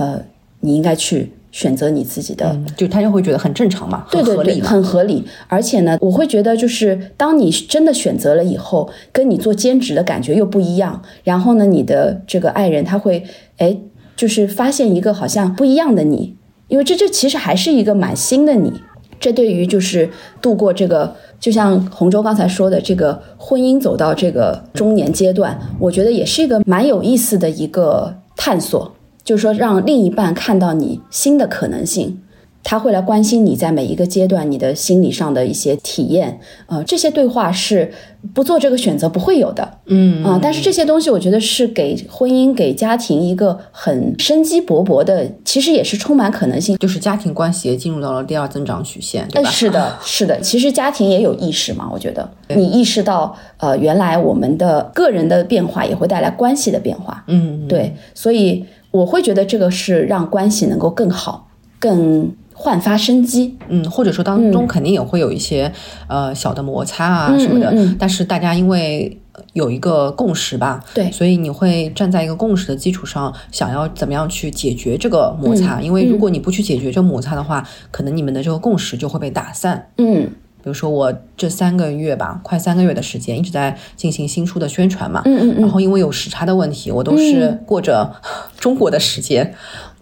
[0.00, 0.18] 呃，
[0.60, 5.22] 你应该去选择你自己的就他就会觉得很正常嘛，对对对，很合理。
[5.46, 11.02] 而且呢，我会觉得就是当你真的选择了以后，跟你做兼职的感觉又不一样。
[11.22, 13.22] 然后呢，你的这个爱人他会
[13.58, 13.76] 哎，
[14.16, 16.34] 就是发现一个好像不一样的你，
[16.68, 18.72] 因为这这其实还是一个蛮新的你。
[19.18, 20.08] 这对于就是
[20.40, 28.90] 度过这个，就像洪舟刚才说的，这个婚姻走到这个中年阶段，我觉得也是一个蛮有意思的一个探索，
[29.30, 32.20] 就是说让另一半看到你新的可能性。
[32.62, 37.90] 他会来关心你在每一个阶段你的心理上的一些体验，呃，这些对话是
[38.34, 46.76] 不做这个选择不会有的，嗯啊、但是这些东西我觉得是给婚姻、给家庭一个很生机勃勃的，其实也是充满可能性。
[46.76, 49.50] 就是家庭关系也进入到了第二增长曲线，对哎，吧？
[49.50, 50.38] 是的，是的。
[50.40, 61.48] 其实家庭也有意识嘛，我觉得你意识到，呃，原来我们的个人的变化也会带来关系的变化，嗯，对，所以我会觉得这个是让关系能够更好、
[61.78, 63.56] 更焕发生机。
[63.68, 65.72] 嗯，或者说当中肯定也会有一些
[66.08, 69.16] 呃小的摩擦啊什么的，但是大家因为。
[69.54, 75.80] 有一个共识吧，对，所以你会站在一个共识的基础上，想要怎么样去解决这个摩擦？
[75.80, 79.88] 因为如果你不去解决这个摩擦的话，可能你们的这个共识就会被打散。
[79.96, 80.28] 嗯，
[80.62, 88.12] 比如说我这三个月吧，快三个月的时间一直在进行新书的宣传嘛，嗯嗯嗯，然后因为有时差的问题，我都是过着
[88.60, 89.54] 中国的时间。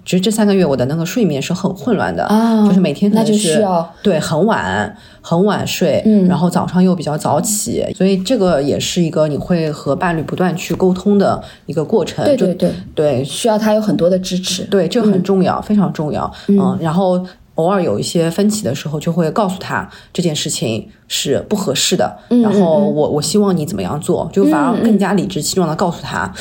[0.04, 3.62] 其实这三个月我的那个睡眠是很混乱的啊，就是每天可能是
[4.02, 12.24] 对很晚很晚睡，嗯，然后早上又比较早起，所以这个也是一个你会和伴侣不断去沟通的一个过程。
[12.24, 16.32] 对对对对，需要他有很多的支持，对，这个很重要，非常重要。
[16.46, 17.22] 嗯，然后。
[17.58, 22.16] 偶尔有一些分歧的时候，就会告诉他这件事情是不合适的。
[22.42, 26.32] 然后我我希望你怎么样做，就反而更加理直气壮的告诉他。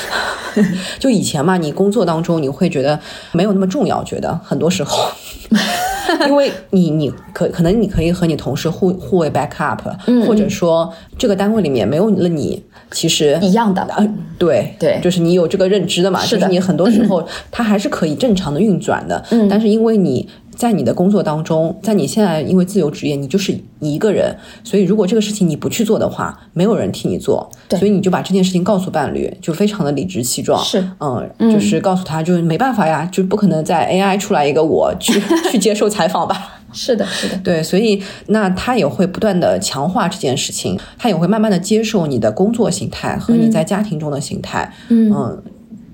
[1.00, 3.00] 就以前嘛，你工作当中你会觉得
[3.32, 5.10] 没有那么重要，觉得很多时候，
[6.28, 9.82] 因为你你可可能你可以和你同事互互为 back up，
[10.28, 13.88] 或者说这个单位里面没有了你，其实一样的。
[14.38, 19.24] 对对，就是你有这个认知的嘛，就是你很多时候 它还是可以正常的运转的。
[19.50, 20.30] 但是因为你。
[20.58, 45.44] 在你的工作当中，在你现在因为自由职业，你就是一个人，所以如果这个事情你不去做的话，没有人替你做，所以你就把这件事情告诉伴侣，就非常的理直气壮，是，嗯，就是告诉他，就是没办法呀，就不可能在 AI 出来一个我去 去接受采访吧，是的，是的，对，所以那他也会不断的强化这件事情，他也会慢慢的接受你的工作形态和你在家庭中的形态，嗯。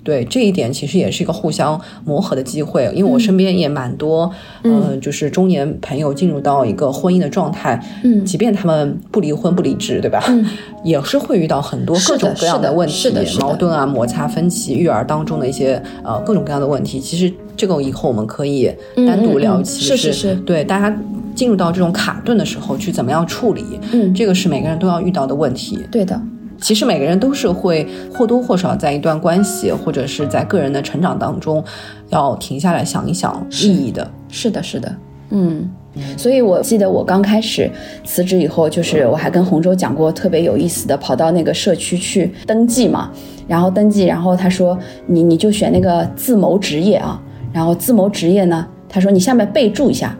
[0.04, 2.88] 对这一点，其实也是一个互相磨合的机会。
[2.94, 4.30] 因为我身边也蛮多，
[4.62, 10.22] 嗯，就是中年朋友进入到一个婚姻的状态，嗯，即便他们不离婚不离职，对吧？
[10.28, 10.46] 嗯，
[10.84, 17.00] 也是会遇到很多各种各样的问题、矛盾啊、摩擦、分歧、育儿当中的一些呃各种各样的问题。
[17.00, 20.94] 其实这个以后我们可以单独聊起，是是是，对大家
[21.34, 23.64] 进入到这种卡顿的时候去怎么样处理？
[23.92, 25.78] 嗯，这个是每个人都要遇到的问题。
[25.90, 26.20] 对的。
[26.60, 31.62] 其实每个人都是会或多或少在一段关系或者是在个人的成长当中，
[32.08, 34.10] 要停下来想一想意义的。
[34.28, 34.96] 是的，是的，
[35.30, 35.70] 嗯。
[36.16, 37.70] 所以我记得我刚开始
[38.04, 43.12] 辞职以后，就是我还跟洪州讲过特别有意思的，跑到那个社区去登记嘛，
[43.46, 50.18] 然后登记，然后他说你你就选那个自谋职业啊，然后自谋职业呢，他说你下面备注一下，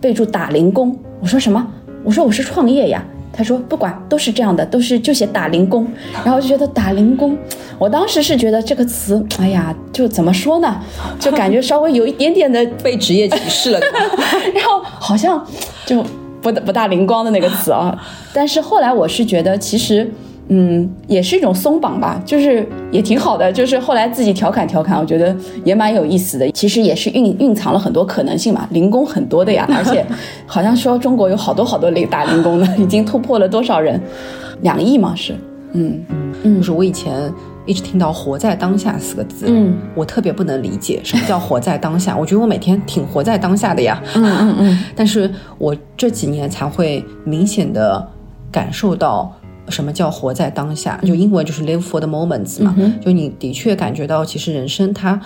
[0.00, 0.98] 备注打零工。
[1.20, 1.64] 我说什么？
[2.02, 3.04] 我说我是创业呀。
[3.36, 5.86] 他说：“不管都是这样的，都是就写打零工，
[6.24, 7.36] 然后就觉得打零工，
[7.78, 10.80] 我当时是觉得这个词，哎呀，就怎么说呢，
[11.18, 13.80] 就感觉稍微有一点点的被职业歧视了，
[14.54, 15.44] 然后好像
[15.84, 16.02] 就
[16.40, 18.00] 不不大灵光的那个词啊。
[18.32, 20.10] 但是后来我是觉得，其实。”
[20.48, 26.50] 嗯，也是一种松绑吧，就是也挺好的，就是后来自己调侃调侃，我觉得也蛮有意思的。
[26.52, 30.04] 其实也是蕴蕴藏了很多可能性嘛，零工很多的呀，而且
[30.46, 34.00] 好像说中国有好多好多零打零工的，已经突破了多少人，
[34.60, 35.34] 两亿嘛是，
[35.72, 36.00] 嗯。
[36.42, 37.32] 嗯，就是我以前
[37.64, 48.06] 一直听到“活在当下”四个字，嗯，我特别不能理解什么叫活在当下，我觉得我每天挺活在当下的呀，嗯嗯嗯， 但是我这几年才会明显的
[48.52, 49.34] 感受到。
[49.68, 50.98] 什么叫活在当下？
[51.04, 52.74] 就英文就是 live for the moments 嘛。
[53.00, 55.20] 就你的确感觉到，其实人生它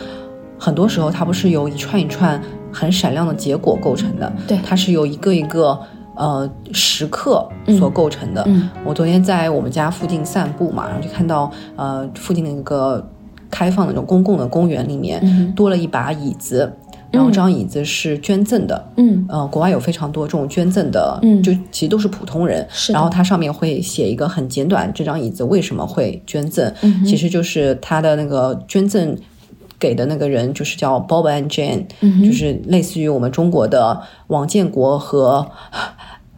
[0.58, 2.40] 很多时候它不是由一串一串
[2.72, 5.78] 很闪亮的结果构成的，对，它是由一个一个
[6.14, 7.48] 呃时刻
[7.78, 8.46] 所构成的。
[8.84, 13.08] 我昨天在我们家附近散步嘛，然后就看到呃附近的一个
[13.50, 16.72] 开放的那种公共的公园里面多了一把椅子。
[17.10, 22.92] 然后这张椅子是捐赠的，嗯，呃，国外有非常多这种捐赠的，嗯，就其实都是普通人，是。
[22.92, 26.72] 然后它上面会写一个很简短，这张椅子为什么会捐赠？
[26.82, 29.16] 嗯，其实就是他的那个捐赠
[29.78, 35.50] 给的那个人就是叫 Bob and Jane，嗯，就是类似于我们中国的王建国和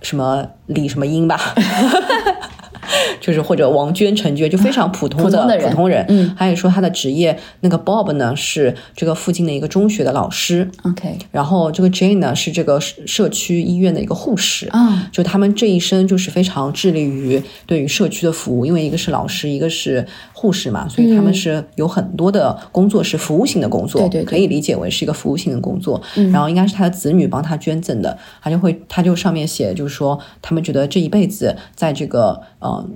[0.02, 1.40] 什么李什么英吧。
[3.20, 6.04] 就是或者王娟、陈娟，就非常普通的普通人。
[6.08, 10.68] 嗯，还有说他的职业，那个 Bob 呢是这个附近的一个中学的老师。
[10.82, 14.68] OK，然后这个 Jane 呢是这个社区医院的一个护士。
[14.70, 20.06] 啊，就他们这一生就是非常致力于对于社区的服务，因为一个是老师，一个是
[20.40, 24.00] 护士嘛，所以他们是有很多的工作是服务性的工作。
[24.08, 26.00] 对对，可以理解为是一个服务性的工作。
[26.32, 32.88] 然后应该是他的子女帮他捐赠的，他就会他就上面写，就是说他们觉得这一辈子在这个呃。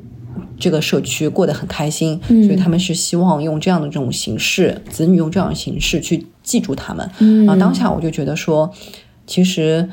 [0.59, 7.09] 这个社区过得很开心，所以他们是希望用这样的这种形式，子女用这样的形式去记住他们。
[7.47, 8.69] 然后当下我就觉得说，
[9.29, 9.89] 其实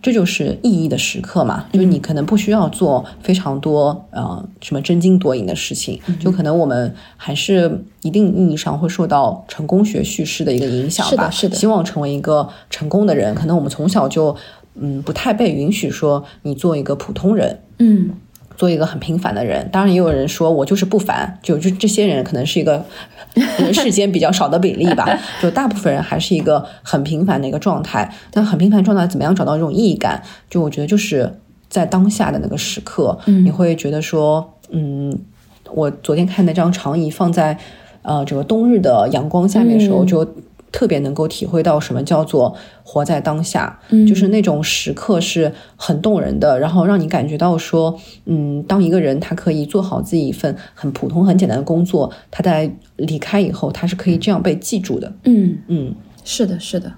[0.00, 14.34] 这就是意义的时刻嘛，就是你可能不需要做非常多呃什么真金夺银的事情，就可能我们还是一定意义上会受到成功学叙事的一个影响吧，是的，希望成为一个成功的人，可能我们从小就
[14.74, 18.10] 嗯不太被允许说你做一个普通人，嗯。
[18.58, 22.84] 做一个很平凡的人，当然也有人说我就是不凡，就就这些人可能是一个
[23.34, 25.06] 人 世间比较少的比例吧。
[25.40, 30.20] 就大部分人还是一个很平凡的一个状态，但很平凡状态怎么样找到这种意义感？
[30.50, 31.32] 就我觉得就是
[31.68, 35.16] 在当下的那个时刻，你会觉得说，嗯，
[35.72, 37.56] 我昨天看那张长椅放在
[38.02, 40.28] 呃这个冬日的阳光下面的时候，就。
[40.70, 55.12] 特别能够体会到什么叫做活在当下，嗯就是那种时刻是很动人的，然后让你感觉到说，嗯，当一个人他可以做好自己一份很普通、很简单的工作，他在离开以后，他是可以这样被记住的。
[55.24, 55.94] 嗯嗯，
[56.24, 56.92] 是的，是的。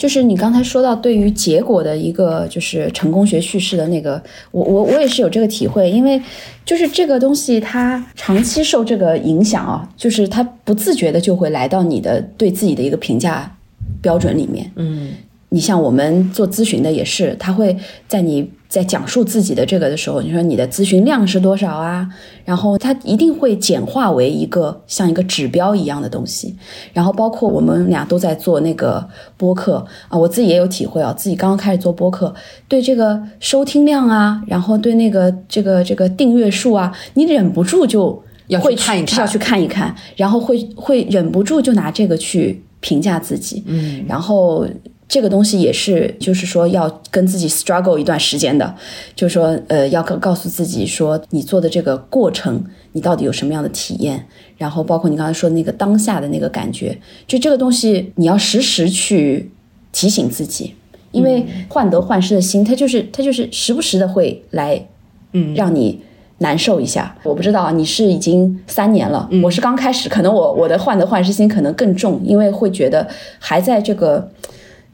[0.00, 4.20] 就是你刚才说到对于结果的一个就是成功学叙事的那个，
[4.50, 6.18] 我我我也是有这个体会，因为
[6.64, 13.54] 就是这个东西它长期受这个影响啊，就是它不自觉的就会来到你的对自己的一个评价
[14.00, 14.72] 标准里面。
[14.76, 15.10] 嗯，
[15.50, 17.76] 你像我们做咨询的也是，他会
[18.08, 18.50] 在你。
[18.70, 22.08] 在讲述自己的这个的时候，你说你的咨询量是多少啊？
[22.44, 26.54] 然后它一定会简化为一个像一个指标一样的东西。
[26.92, 29.04] 然后包括我们俩都在做那个
[29.36, 32.32] 播客啊，我自己也有体会啊，自己刚刚开始做播客，
[32.68, 44.64] 对这个收听量啊，然后对那个这个这个订阅数啊，你忍不住就要去看一看，要去看一看，然后会会忍不住就拿这个去评价自己，嗯，然后。
[45.10, 48.72] 这个东西也是，就是说要跟自己 struggle 一段时间的，
[49.16, 54.24] 就是说，呃，要告告诉自己说，你做的这个过程，你到底有什么样的体验？
[54.56, 56.96] 然后包括你刚才说的那个当下的那个感觉，
[57.26, 59.50] 就这个东西，你要时时去
[59.90, 60.76] 提醒自己，
[61.10, 64.86] 因为患得患失的心，它就是它就是时不时的会来，
[65.32, 66.00] 嗯，让你
[66.38, 67.16] 难受一下。
[67.24, 73.08] 我不知道你是已经三年了，我是刚开始，可能我我的患得患失心可能更重，因为会觉得
[73.40, 74.30] 还在这个。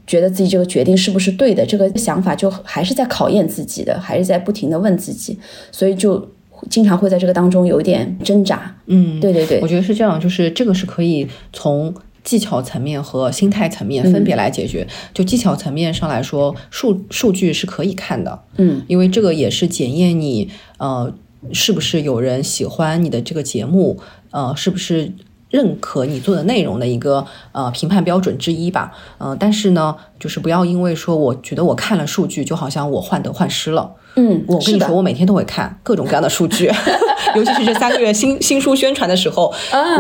[0.07, 1.67] 觉得自己这个决定是不是对的？
[1.67, 5.37] 这个想法就还是在考验自己的，还是在不停的问自己，
[5.73, 6.29] 所以就
[6.71, 8.75] 经常会在这个当中有一点挣扎。
[8.87, 11.93] 嗯，对对对，我觉得是这样，就是这个是可以从
[12.23, 14.87] 技巧层面和心态层面分别来解决。
[15.13, 20.49] 就技巧层面上来说，数数据是可以看的，嗯，因为这个也是检验你
[20.79, 21.13] 呃
[21.53, 23.99] 是不是有人喜欢你的这个节目，
[24.31, 25.13] 呃，是不是。
[25.57, 33.91] 认可你做的内容的一个呃评判标准之一吧，嗯，但是呢，就是不要因为说我觉得我看了数据，就好像我患得患失了。
[34.17, 36.71] 嗯，我跟你说，我每天都会看各种各样的数据，
[37.35, 39.53] 尤其是这三个月新新书宣传的时候，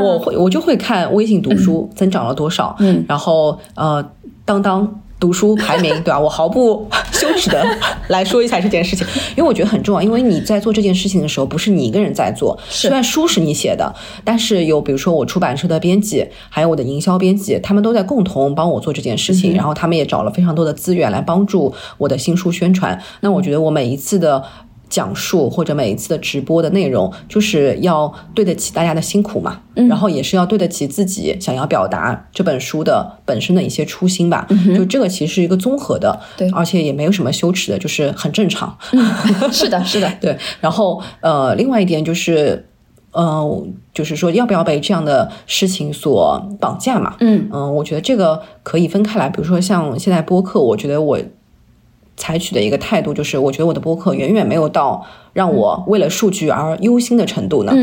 [0.03, 4.05] 我会我就会看微信读书增长了多少，嗯，然后呃，
[4.45, 5.01] 当当。
[5.19, 6.19] 读书排名， 对吧？
[6.19, 7.65] 我毫不 羞耻的
[8.09, 9.07] 来说一下这件事情，
[9.37, 10.03] 因为我觉得很重要。
[10.03, 13.95] 因为你在做这件事情的时候，不是你一个人在做，虽然书是你写的，
[14.25, 23.01] 但是有比如说我出版社的编辑，还有我的营销编辑，他们都在共同帮我做这件事情，然后他们也找了非常多的资源来帮助我的新书宣传。
[23.21, 24.45] 那我觉得我每一次的。
[24.89, 34.47] 讲述或者每一次的直播的内容，就是要对得起大家的辛苦嘛，嗯然后也是要对得起自己想要表达这本书的本身的一些初心吧。
[34.77, 38.77] 就这个其实是一个综合的，对，而且也没有什么羞耻的，就是很正常。
[39.51, 40.37] 是的，是的， 对。
[40.61, 42.67] 然后呃，另外一点就是，
[43.11, 47.17] 呃，就是说要不要被这样的事情所绑架嘛？
[47.21, 49.29] 嗯嗯，我觉得这个可以分开来。
[49.29, 51.19] 比如说像现在播客，我觉得我。
[52.17, 57.73] 采取的一个态度就是，我觉得我的播客远远没有到让我为了数据而忧心的程度呢。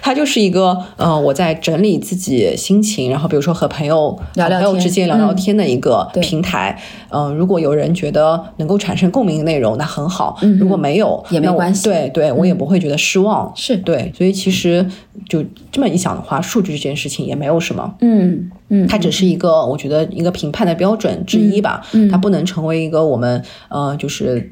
[0.00, 6.78] 它就是一个呃，我在整理自己心情，然后比如说和朋友聊聊朋友之间聊聊天的一个平台。
[7.10, 10.38] 嗯，如果有人觉得能够产生共鸣的内容，那很好。
[10.58, 11.84] 如果没有也没关系。
[11.84, 13.52] 对对，我也不会觉得失望。
[13.54, 14.86] 是对，所以其实
[15.28, 17.94] 就这么一想的话，数据这件事情也没有什么。
[18.00, 21.82] 嗯嗯，它只是一个我觉得一个评判的标准之一吧。
[21.92, 24.50] 嗯，它不能成为一个我们呃，就是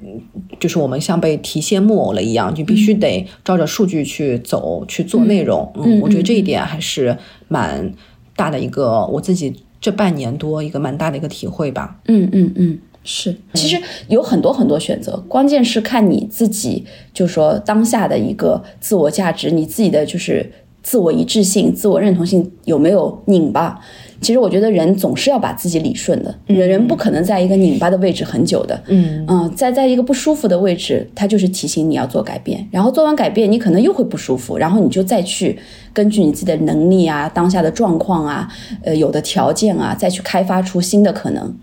[0.58, 5.70] 就是我们像被提线木偶了一样，就必须得照着数据去走去做内容。
[5.76, 7.16] 嗯，我觉得这一点还是
[7.48, 7.92] 蛮
[8.34, 9.54] 大的一个我自己。
[9.78, 12.00] 这半年多一个蛮大的一个体会吧。
[12.06, 20.50] 嗯嗯嗯，是，其实有很多很多选择，关键是看你自己，就是说当下的一个自我价值，你自己的就是
[20.82, 23.78] 自我一致性、自我认同性有没有拧巴。
[24.20, 28.80] 其实我觉得人总是要把自己理顺的，人人不可能在一个拧巴的位置很久的。
[28.88, 35.58] 嗯嗯，在在一个不舒服的位置，它就是提醒你要做改变，然后做完改变，你可能又会不舒服，然后你就再去
[35.92, 38.48] 根据你自己的能力啊、当下的状况啊、
[38.82, 41.54] 呃有的条件啊，再去开发出新的可能。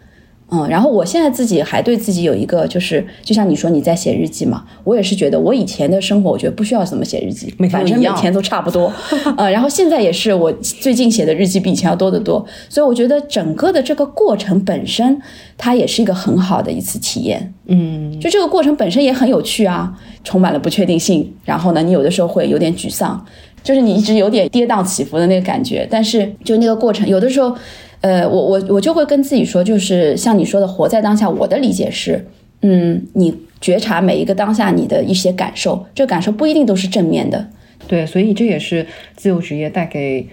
[0.54, 8.94] 嗯，然后我现在自己还对自己有一个，就是就像你说你在写日记嘛，我也是觉得我以前的生活，我觉得不需要怎么写日记，反正每天都差不多。
[9.36, 15.20] 呃，然后现在也是，我最近写的日记比以前要多得多，所以我觉得整个的这个过程本身，
[15.58, 17.52] 它也是一个很好的一次体验。
[17.66, 19.92] 嗯，就这个过程本身也很有趣啊，
[20.24, 21.34] 充满了不确定性。
[21.44, 23.26] 然后呢，你有的时候会有点沮丧，
[23.64, 25.88] 就是你一直有点跌宕起伏的那个感觉。
[25.90, 27.56] 但是就那个过程，有的时候。
[28.04, 31.30] 呃，我我我就会跟自己说，就是像你说的，活在当下。
[31.30, 32.28] 我的理解是，
[32.62, 37.48] 嗯，你觉察每一个当下你的一些感受，这感受不一定都是正面的。
[37.88, 38.86] 对，所以这也是
[39.16, 40.28] 自由职业带给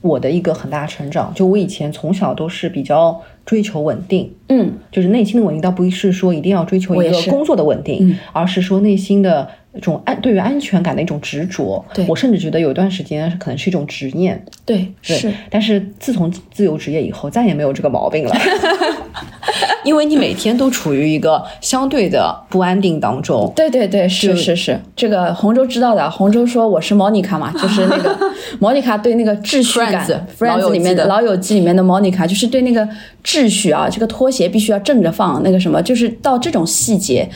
[0.00, 1.32] 我的一个很大成长。
[1.32, 9.48] 就我以前从小都是比较追求稳定，嗯，就是内心的稳定，倒不是说一定要追求一个工作的稳定，而是说内心的。
[9.74, 15.32] 一种安对于安全感的一种执着，对我甚至觉得有一段时间可能是一种执念，对是。
[15.48, 18.36] 但是自从自由职业以后，再也没有这个毛病了，
[19.82, 23.50] 因为你每天都处于一个相对的不安定当中。
[23.56, 24.78] 对对对，是是是。
[24.94, 28.14] 这个洪州知道的，洪州说我是 Monica 嘛，就是那个
[28.60, 30.06] Monica 对那个秩序感
[30.38, 32.86] ，Friends 里面的老友记里面的 Monica，就是对那个
[33.24, 37.26] 秩序啊，这个拖鞋必须要正着放，那个什么，就是到这种细节，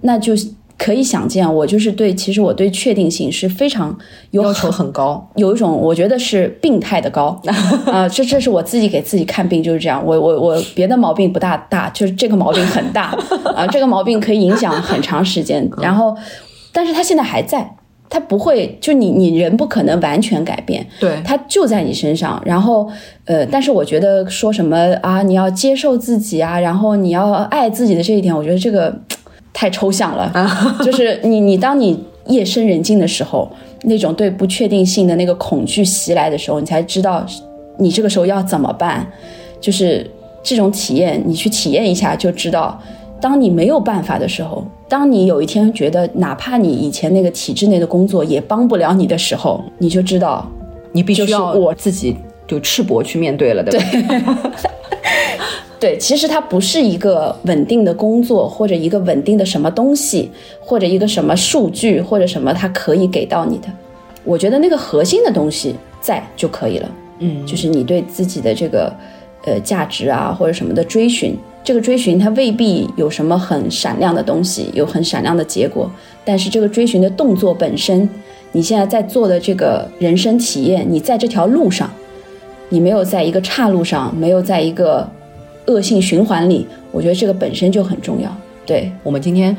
[0.00, 0.34] 那就。
[0.76, 3.96] 可以想见，我就是对，其实我对确定性是非常
[4.32, 7.40] 要求很高，有一种我觉得是病态的高。
[7.86, 13.16] 啊，这这是我自己给自己看病就是这样，我我我别的毛病不大大，就是这个毛病很大。
[13.54, 16.14] 啊，这个毛病可以影响很长时间，然后，
[16.72, 17.76] 但是他现在还在，
[18.10, 22.90] 他不会，就你你人不可能完全改变，对，他就在你身上，然后
[23.26, 29.00] 呃，但是我觉得说什么啊，你要接受自己啊，然后你要爱自己的这一点，我觉得这个。
[29.54, 30.30] 太抽象了，
[30.84, 33.50] 就是你你当你夜深人静的时候，
[33.84, 37.24] 那种对不确定性的那个恐惧袭来的时候，你才知道
[37.78, 39.10] 你这个时候要怎么办。
[39.60, 40.06] 就是
[40.42, 42.78] 这种体验，你去体验一下就知道。
[43.18, 50.46] 当你没有办法的时候，当你有一天觉得哪怕你以前那个体制内的工作也帮不了你的时候，你就知道
[50.92, 52.14] 你必须要我自己
[52.46, 53.86] 就赤膊去面对了，对吧？
[53.90, 54.20] 对，
[55.98, 63.68] 其实它不是一个稳定的工作，或者一个稳定的什么东西，或者一个什么数据，或者什么它可以给到你的。
[64.24, 66.90] 我觉得那个核心的东西在就可以了。
[67.18, 68.90] 嗯，就是你对自己的这个
[69.44, 75.90] 呃价值啊，或者什么的追寻，这个追寻它未必有什么很闪亮的东西，有很闪亮的结果，
[76.24, 78.08] 但是这个追寻的动作本身，
[78.52, 81.90] 你现在在做的这个人生体验，你在这条路上，
[82.70, 85.06] 你没有在一个岔路上，没有在一个。
[85.66, 88.34] 恶性循环里，我觉得这个本身就很重要。
[88.66, 89.56] 对我们今天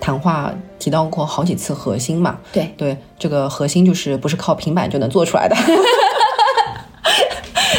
[0.00, 2.38] 谈话提到过好几次核心嘛？
[2.52, 5.56] 对对，这个核心就是不是靠平板就能做出来的。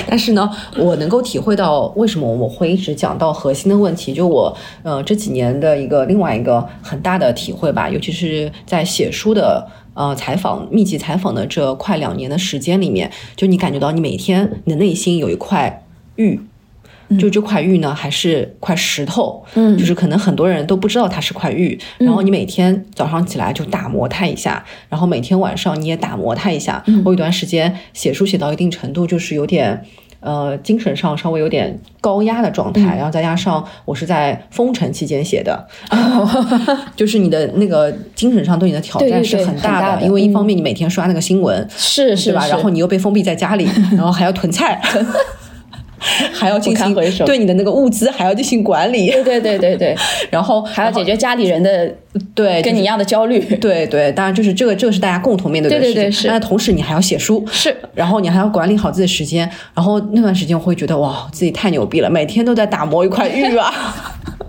[0.08, 4.14] 但是呢，我能够体会到为什么我会一直讲到核心的问题。
[4.14, 4.54] 就我
[4.84, 15.86] 呃这几年的一个另外一个很大的体会吧，尤其是在写书的呃采访密集采访的这快两年的时间里面，就你感觉到你每天你的内心有一块
[16.18, 16.42] 玉。
[17.20, 21.78] 就这块玉呢，还是块石头，嗯，就是可能很多人都不知道它是块玉。
[21.97, 26.84] 然后你每天早上起来就打磨它一下，然后每天晚上你也打磨它一下。
[27.03, 29.84] 我有段时间写书写到一定程度，就是有点
[30.20, 35.68] 呃精神上稍微有点高压的状态，然后再加上我是在封城期间写的，
[36.95, 42.47] 就是你的那个精神上对你的挑战是很大的，因为一方面你每天刷那个新闻，是是吧？
[42.47, 44.82] 然后你又被封闭在家里，然后还要囤菜。
[46.34, 46.95] 还要进行
[47.26, 49.95] 对你的那个物资还要进行管理，对对对对对，
[50.32, 51.93] 然后还要解决家里人的
[52.34, 56.28] 对跟你一样的焦虑，对对，当然就是这个这个是大家共同面对的事情，是。
[56.28, 63.72] 但同时你还要写书，是，然后你还要管理好自己的时间，然后那段时间我会觉得哇，自己太牛逼了，每天都在打磨一块玉啊，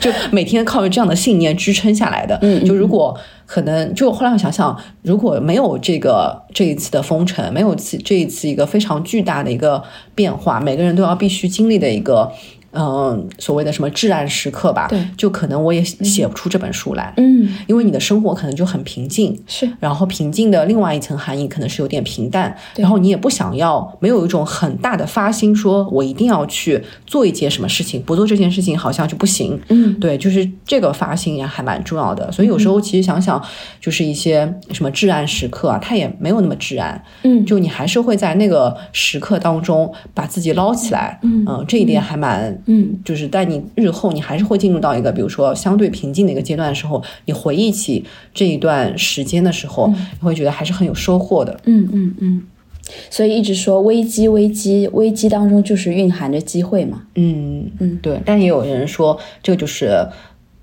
[0.00, 3.16] 就每天靠着这样的信念支撑下来的，嗯，就如果。
[3.48, 9.80] 可能就后来我想想，如果没有这个这一次的封城，没有次这一次一个非常巨大的一个
[10.16, 12.28] 变化，每个人都要必须经历的一个。
[12.72, 33.42] 嗯，所谓的什么至暗时刻吧，对，就可能我也写不出这本书来，嗯，因为你的生活可能就很平静，是，然后平静的另外一层含义可能是有点平淡，然后你也不想要没有一种很大的发心，说我一定要去做一件什么事情，不做这件事情好像就不行，嗯，对，就是这个发心也还蛮重要的，所以有时候其实想想，
[33.80, 42.54] 就是一些什么至暗时刻啊，它也没有那么至暗，嗯，就你还是会在那个时刻当中把自己捞起来，嗯，这一点还蛮。
[42.66, 48.04] 嗯，就是在你日后，你还是会进入到一个，比如说相对平静的一个阶段的时候，你回忆起
[48.34, 51.58] 这一段时间的时候，你会觉得还是很有收获的。
[51.64, 52.42] 嗯嗯嗯，
[53.10, 57.02] 所以一直说危机，危机，危机当中就是蕴含着机会嘛。
[57.14, 58.20] 嗯嗯，对。
[58.24, 60.06] 但也有人说，这个就是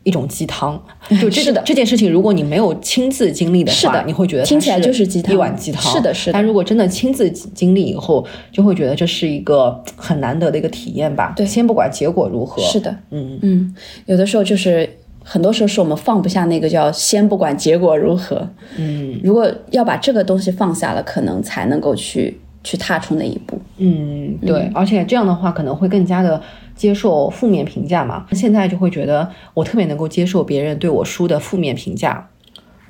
[0.03, 0.81] 一种鸡汤。
[1.21, 5.91] 就这是的，这件事情，如果你没有亲自经历的话，你会觉得听起来就是鸡汤，一碗鸡汤。
[5.91, 6.33] 是的，是的。
[6.33, 11.33] 但如果真的亲自经历以后，就会觉得这是一个很难得的一个体验吧。
[11.35, 12.61] 对，先不管结果如何。
[12.63, 13.75] 是的，嗯嗯，
[14.05, 14.89] 有的时候就是。
[15.25, 18.45] 很多时候是我们放不下那个叫先不管结果如何，
[18.75, 23.57] 嗯，如果要把这个东西放下了，可能才能够去去踏出那一步。
[23.77, 26.41] 嗯，对，而且这样的话可能会更加的
[26.75, 28.27] 接受负面评价嘛。
[28.31, 32.29] 现在就会觉得我特别能够接受别人对我书的负面评价。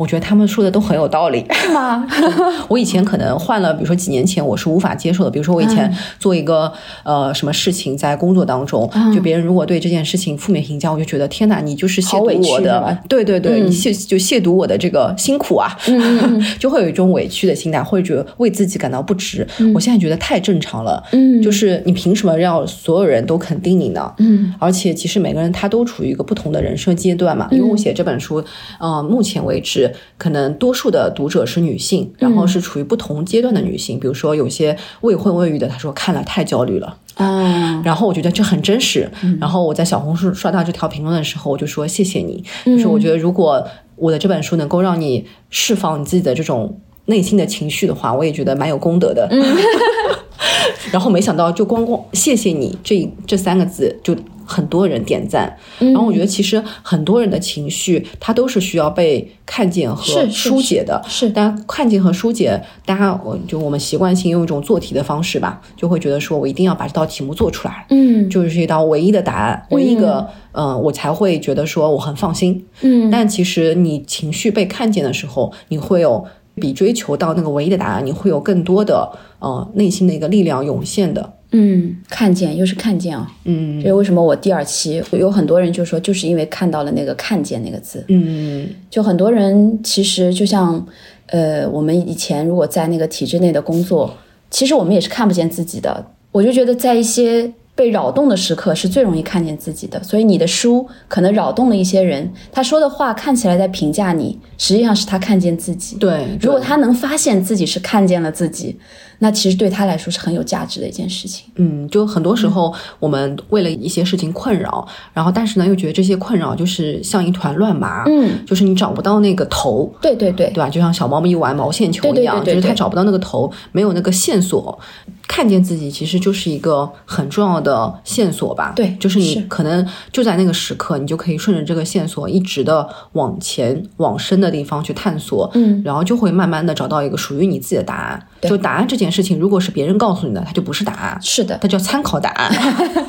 [0.04, 2.06] 我觉得他们说的都很有道理，是吗？
[2.68, 5.32] 我以前可能换了，比如说几年前我是无法接受的。
[5.32, 5.90] 比如说我以前
[6.20, 6.70] 做一个
[7.04, 15.74] 呃什么事情，在工作当中，就别人如果对这件事情负面评价，我就觉得天哪，你就是亵渎我的，对对对，你亵就亵渎我的这个辛苦啊，
[16.60, 19.48] 就会有一种委屈的心态，会觉得为自己感到不值。
[19.74, 24.14] 我现在觉得太正常了，嗯，就是你凭什么让所有人都肯定你呢？
[24.18, 27.48] 嗯，而且其实每个人他都处于一个不同的人生阶段嘛。
[27.52, 28.44] 因为我写这本书，
[28.82, 29.93] 嗯，目前为止。
[30.18, 34.00] 可能多数的读者是女性，然后是处于不同阶段的女性。
[34.00, 37.82] 比如说有些未婚未育的，她说看了太焦虑了啊。
[37.84, 39.10] 然后我觉得这很真实。
[39.40, 42.44] 然后我在小红书刷到这条评论的时候，我就说谢谢你。
[42.66, 43.66] 就是我觉得如果
[43.96, 49.28] 我的这本书能够让你释放你自己的这种内心的情绪的话，我也觉得蛮有功德的。
[50.92, 54.16] 然后没想到就光光谢谢你这这三个字就。
[54.46, 61.02] 很多人点赞，然后我觉得其实很多人的情绪，他都是需要被看见和疏解的。
[61.08, 72.66] 是，但看见和疏解，大家我就我们习惯性用一种做题的方式吧，就会觉得说我一定要把这道题目做出来，嗯，就是一道唯一的答案，唯一个，嗯，我才会觉得说我很放心。
[72.82, 76.26] 嗯，但其实你情绪被看见的时候，你会有
[76.56, 81.34] 比追求到那个唯一的答案，你会有更多的呃内心的一个力量涌现的。
[81.56, 90.84] 嗯，看见又是看见啊，嗯，这为什么我第二期有很多人就说，就是因为看到了那个“看见”那个字，嗯，就很多人其实就像，
[91.28, 94.12] 呃，我们以前如果在那个体制内的工作，
[94.50, 96.04] 其实我们也是看不见自己的。
[96.32, 105.98] 我就觉得在一些被扰动的时刻是最容易看见自己的，所以你的书可能扰动了一些人，他说的话看起来在评价你，实际上是他看见自己。
[105.98, 108.80] 对，如果他能发现自己是看见了自己。
[109.24, 111.46] 那其实对他来说是很有价值的一件事情。
[111.56, 119.90] 嗯，就很多时候我们为了一些事情困扰，然后但是呢又觉得这些困扰就是像一团乱麻，嗯，就是你找不到那个头。
[120.02, 120.70] 对对对，对吧？
[120.70, 124.78] 就像小猫咪玩毛线球一样，就是它找不到那个头，没有那个线索。
[125.26, 128.74] 看见自己其实就是一个很重要的线索吧？
[128.76, 138.28] 对，就是你可能就在那个时刻，你就可以顺着这个线索一直的往前往深的地方去探索，嗯，然后就会慢慢的找到一个属于你自己的答案。
[138.50, 141.18] 就答案这件事情，如果是别人告诉你的，它就不是答案。
[141.22, 142.52] 是的，它叫参考答案，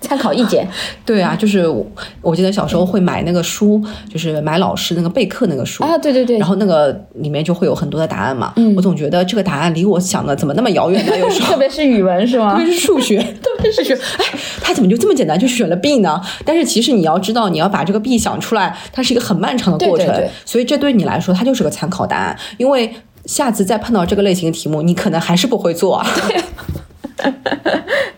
[0.00, 0.68] 参考意见。
[1.04, 1.66] 对啊，就是
[2.22, 6.38] 我记得小时候会买那个书，就是买老师那个备课那个书啊，对对对。
[6.38, 8.52] 然后那个里面就会有很多的答案嘛。
[8.56, 8.72] 嗯。
[8.76, 11.18] 我总觉得这个答案离我想的怎么那么遥远呢？
[11.18, 12.52] 有时候 特别是语文是吗？
[12.56, 14.24] 特别是数学， 特别是学，哎，
[14.60, 16.20] 他怎么就这么简单就选了 B 呢？
[16.44, 20.06] 但是其实你要知道，你要把这个 B 想出来，它是一个很漫长的过程。
[20.06, 20.30] 对对对。
[20.44, 22.94] 所以这对你来说，它就是个参考答案，因为。
[23.26, 26.06] 下次再碰到这个类型的题目，你可能还是不会做啊。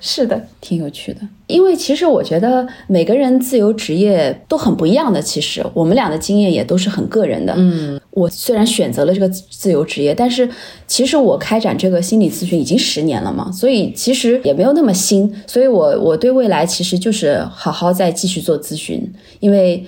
[0.00, 1.20] 是的，挺有趣的。
[1.48, 5.20] 因为其实我觉得每个人自由职业都很不一样的。
[5.20, 7.52] 其实我们俩的经验也都是很个人的。
[7.56, 10.48] 嗯，我虽然选择了这个自由职业，但是
[10.86, 15.32] 其实我开展这个心理咨询已经十年了嘛，所以其实也没有那么新。
[15.48, 19.84] 所以我我对未来其实就是好好再继续做咨询，因为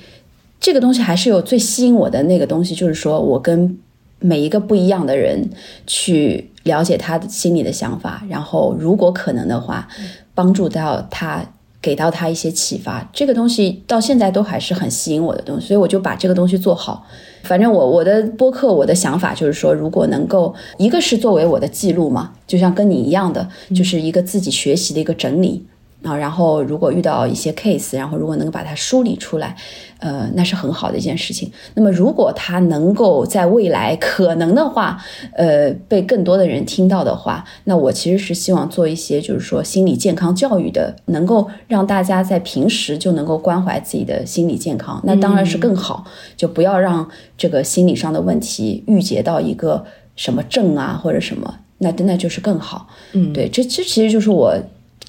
[0.58, 3.78] 这个东西还是有最吸引我的那个东西，就是说我跟。
[4.20, 5.50] 每一个不一样的人
[5.86, 9.88] 去了解他的心里的想法，然后如果可能的话，
[10.34, 11.42] 帮助到他，
[11.80, 13.08] 给到他一些启发。
[13.12, 17.06] 这个东西到现在都还是很吸引我的东西，所以我就把这个东西做好。
[17.44, 25.66] 反正我我的播客，我的想法就是说，如果能够一个是作为我的记录嘛，就像跟你一样的，就是一个自己学习的一个整理。
[26.02, 29.54] 啊，然后如果遇到一些 case，然后如果能够把它梳理出来，
[29.98, 31.52] 呃，那是很好的一件事情。
[31.74, 34.96] 那么如果它能够在未来可能的话，
[35.34, 46.06] 呃，被更多的人听到的话，那我其实是希望做一些就是说心理健康教育的，能够让大家在平时就能够关怀自己的心理健康，那当然是更好。
[46.34, 49.84] 就不要让这个心理上的问题郁结到一个
[50.16, 52.88] 什么症啊或者什么，那那就是更好。
[53.12, 54.56] 嗯，对，这这其实就是我。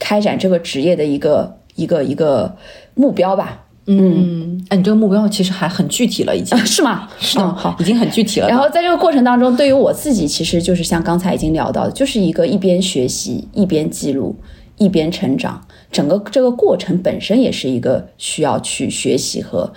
[0.01, 2.57] 开展这个职业的一个一个一个
[2.95, 7.07] 目标吧，嗯，哎，你这个目标其实还很具体了，已经 是吗？
[7.21, 8.47] 是的，好，已经很具体了。
[8.47, 14.35] 然后在这个过程当中，对于我自己，其实就是像刚才已经聊到的，就是一个一边学习一边记录
[14.77, 19.71] 一边成长，整个这个过程本身也是一个需要去学习和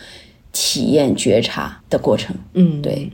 [0.53, 2.35] 体验觉察的过程。
[2.55, 3.11] 嗯，对。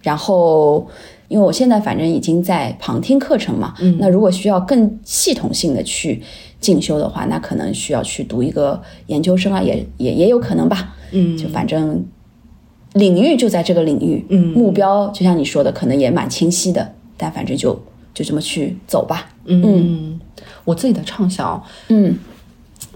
[0.00, 0.86] 然后，
[1.28, 6.22] 因为我现在反正已经在旁听课程嘛，嗯，那如果需要更系统性的去
[6.58, 10.96] 进修的话，那可能需要去读一个研究生啊，也也也有可能吧。
[11.12, 12.04] 嗯，就反正
[12.94, 17.78] 领域就在这个领域，嗯，目标就像你说的，可能也蛮清晰的，但反正就
[18.14, 19.30] 就这么去走吧。
[19.44, 20.18] 嗯，
[20.64, 22.16] 我自己的畅想，嗯，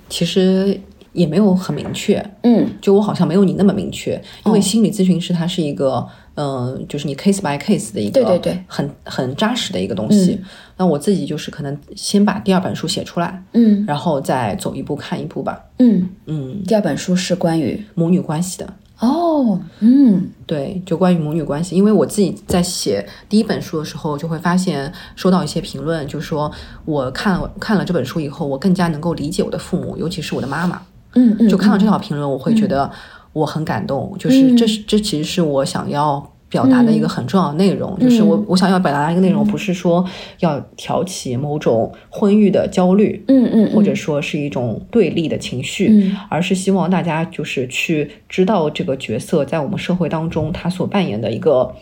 [0.09, 0.81] 其实
[1.13, 6.07] 也没有很明确，嗯，就我好像没有你那么明确，因为心理咨询师他是一个。
[6.35, 10.41] 嗯，就是你 case by case 的一个，对对对，很很扎实的一个东西。
[10.79, 15.63] 那我自己就是可能先把第二本书写出来，嗯，然后再走一步看一步吧。
[15.79, 18.73] 嗯嗯，第二本书是关于母女关系的。
[19.01, 21.77] 哦，嗯，对，就关于母女关系。
[21.77, 26.51] 因为我自己在写第一本书的时候，就会发现收到一些评论，就是说
[26.87, 30.81] 我看了看了这本书以后，我更加能够理解我的父母，尤其是我的妈妈。
[31.15, 32.91] 嗯嗯，就看到这条评论，我会觉得。
[33.35, 40.05] 我很感动，就是这是这其实是我想要表达的一个很重要的内容，就是我我想要表达的一个内容，不是说
[40.41, 51.75] 要挑起某种婚育的焦虑，嗯嗯，或者说是一种对立的情绪，而是希望大家就是去知道这个角色在我们社会当中他所扮演的一个。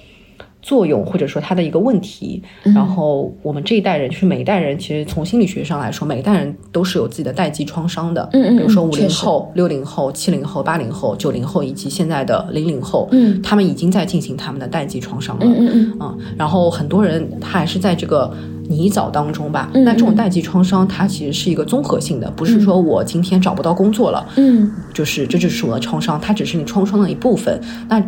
[0.62, 8.28] 作用或者说它的一个问题，然后我们这一代人，就是每一代人，其实从心理学上来说，每一代人都是有自己的代际创伤的。
[8.32, 15.46] 嗯嗯，比如说五零后、六零后、七零后、八零后、九零后以及现在的零零后，嗯，他们已经在进行他们的代际创伤了。
[15.46, 18.30] 嗯嗯嗯，然后很多人他还是在这个
[18.68, 19.70] 泥沼当中吧。
[19.72, 27.60] 那这种代际创伤，它其实是一个综合性的，不是说我今天找不到工作了，嗯，就是这就是我的创伤，它只是你创伤的一部分。
[27.88, 28.02] 那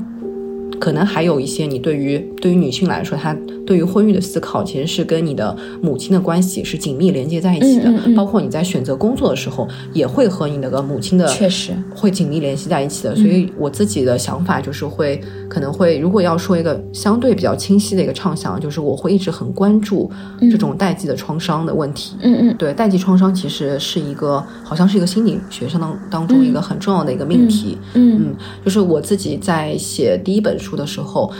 [0.83, 3.33] 可能还有一些，你对于对于女性来说，她
[3.64, 7.89] 对于婚育的思考，其实是跟你的母亲的关系是紧密连接在一起的。
[8.16, 13.14] 包括你在选择工作的时候，也会和你那个母亲的确实会紧密联系在一起的。
[13.14, 20.11] 所以我自己的想法就是会，可能会如果要说一个相对比较清晰的一个畅想，就是我会一直很关注
[20.51, 22.16] 这种代际的创伤的问题。
[22.22, 27.78] 嗯嗯，对，代际创伤其实是一个，好像是一个心理学上当当中一个很重要的一个命题。
[27.95, 30.71] 嗯嗯，就是我自己在写第一本书。
[30.76, 31.30] 的时候，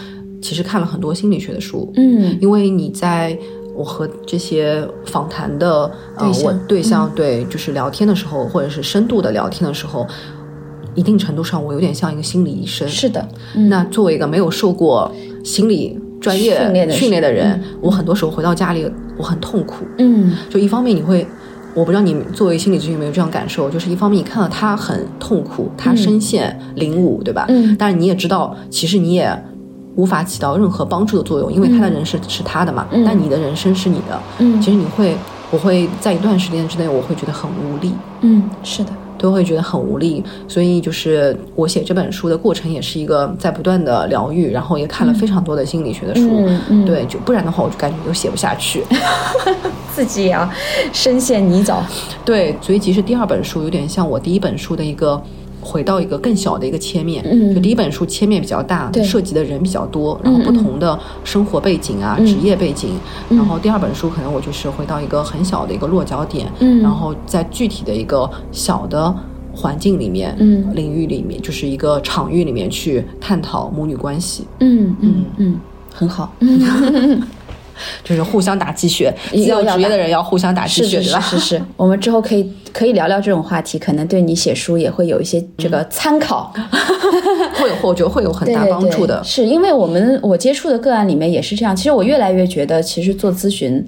[0.41, 3.37] 其实看了很多心理学的书，嗯，因为你在
[3.75, 10.07] 我和这些访谈的呃我对象对就是聊天的时候，或者是深度的聊天的时候，
[10.95, 12.87] 一定程度上我有点像一个心理医生。
[12.89, 13.27] 是的，
[13.71, 15.11] 那作为一个没有受过
[15.43, 19.87] 心理专业训练的人，我很多时候回到家里我很痛苦。
[19.99, 21.27] 嗯，就一方面你会，
[21.75, 27.47] 我不知道你作为心理咨询有没有这样感受，就是一方面你看到他很痛苦，他深陷囹圄，对吧？
[27.49, 29.43] 嗯，但是你也知道，其实你也。
[29.95, 34.19] 无法起到任何帮助的作用，因为他的人生是他的嘛，但你的人生是你的。
[34.39, 35.15] 嗯，其实你会，
[35.51, 37.93] 我会在一段时间之内，我会觉得很无力。
[38.23, 38.91] 嗯，是的，
[39.23, 40.23] 都会觉得很无力。
[40.47, 46.29] 所以就是我写这本书的过程，也是一个在不断的疗愈，然后也看了非常多的心理学的书。
[46.69, 48.85] 嗯，对，就不然的话，我就感觉都写不下去，
[49.95, 50.51] 自己也要
[50.93, 51.77] 深陷泥沼。
[52.25, 55.23] 对，所以其实第二本书有点像我第一本书的一个。
[55.63, 62.91] 回到一个更小的一个切面，嗯，就第一本书切面比较大，涉及的人比较多，然后不同的生活背景啊、职业背景，
[63.31, 69.15] 然后第二本书可能我就是回到一个很小的一个落脚点，嗯，然后在具体的一个小的
[69.55, 75.61] 环境里面，嗯，领域里面，就是一个场域里面去探讨母女关系，嗯嗯嗯，
[75.95, 76.33] 很好。
[78.05, 81.21] 就是互相打鸡血，自由职业的人要互相打鸡血，是吧？
[81.21, 86.53] 是是，我们之后可以可以聊聊这种话题，可能对你写书也会有一些这个参考，
[87.55, 89.23] 会有，我觉得会有很大帮助的。
[89.25, 93.87] 是因为我们我接触的个案里面也是这样，其实我越来越觉得，其实做咨询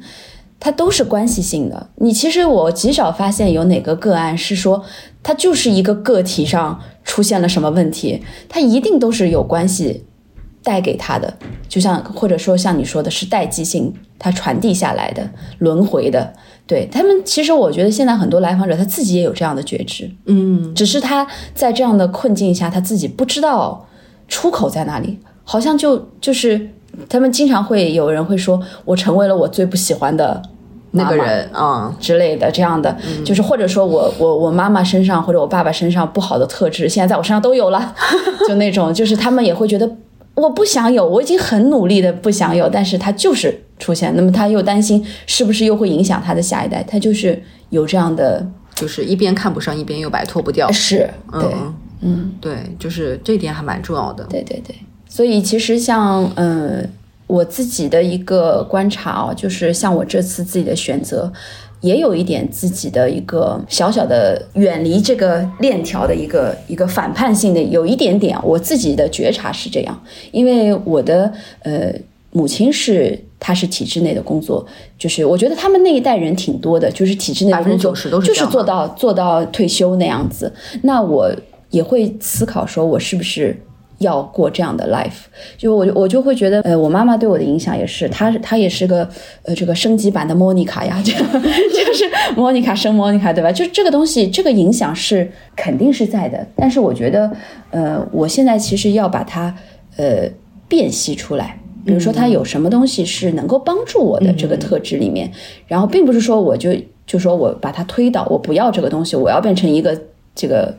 [0.61, 1.87] 它都是关系性的。
[1.97, 4.83] 你其实我极少发现有哪个个案是说
[5.23, 10.05] 它就是一个个体上出现了什么问题，它一定都是有关系。
[10.65, 11.33] 带给他的，
[11.69, 15.23] 就像或者说像你说的是代际性，他传递下来的
[15.59, 16.33] 轮回的，
[16.67, 23.87] 对他们，其实我觉得现在很多来访者他自己也有这样的觉知，嗯，只是他在这样的困境下，他自己不知道
[24.27, 26.71] 出口在哪里，好像就就是
[27.11, 30.41] 他们经常会有人会说，我成为了我最不喜欢的
[30.93, 31.95] 那个人啊。
[32.01, 37.95] 之类的，这样的，就是或者说我我我妈妈身上或者我爸爸身上不好的特质，现在在我身上都有了，
[38.49, 39.91] 就那种，就是他们也会觉得。
[40.35, 51.55] 我不想有，我已经很努力的不想有，但是他就是出现，那么他又担心是不是又会影响他的下一代，他就是有这样的，就是一边看不上，一边又摆脱不掉，是对，
[52.01, 54.25] 嗯，对，就是这点还蛮重要的。
[54.25, 54.75] 对对对，
[55.09, 56.83] 所以其实像呃
[57.27, 61.33] 我自己的一个观察哦，就是像我这次自己的选择，
[61.85, 71.31] 也有一点自己的一个小小的远离这个链条的一个一个反叛性的，有一点点我自己的觉察是这样，因为我的
[71.63, 71.93] 呃
[72.33, 74.67] 母亲是她是体制内的工作，
[74.99, 80.51] 就是我觉得他们那一代人挺多的，就是体制内的工作90%都是这样就是做到做到退休那样子，
[80.85, 81.31] 那我
[81.69, 83.55] 也会思考说，我是不是
[84.05, 85.25] 要过这样的 life？
[85.59, 89.09] 就我我就会觉得，呃，我妈妈对我的影响也是，她她也是个
[89.43, 92.05] 呃这个升级版的莫妮卡呀，就 就是
[92.37, 93.51] 莫妮卡生莫妮卡，对吧？
[93.51, 97.31] 就这个东西，这个影响是肯定是在的，但是我觉得，
[97.71, 99.55] 呃，我现在其实要把它
[99.97, 100.29] 呃
[100.69, 101.59] 辨析出来。
[101.87, 105.31] 比如说，它有什么东西是能够帮助我的这个特质里面，
[105.67, 106.71] 然后并不是说我就
[107.07, 110.01] 就说我把它推倒，我不要这个东西，我要变成一个
[110.35, 110.75] 这个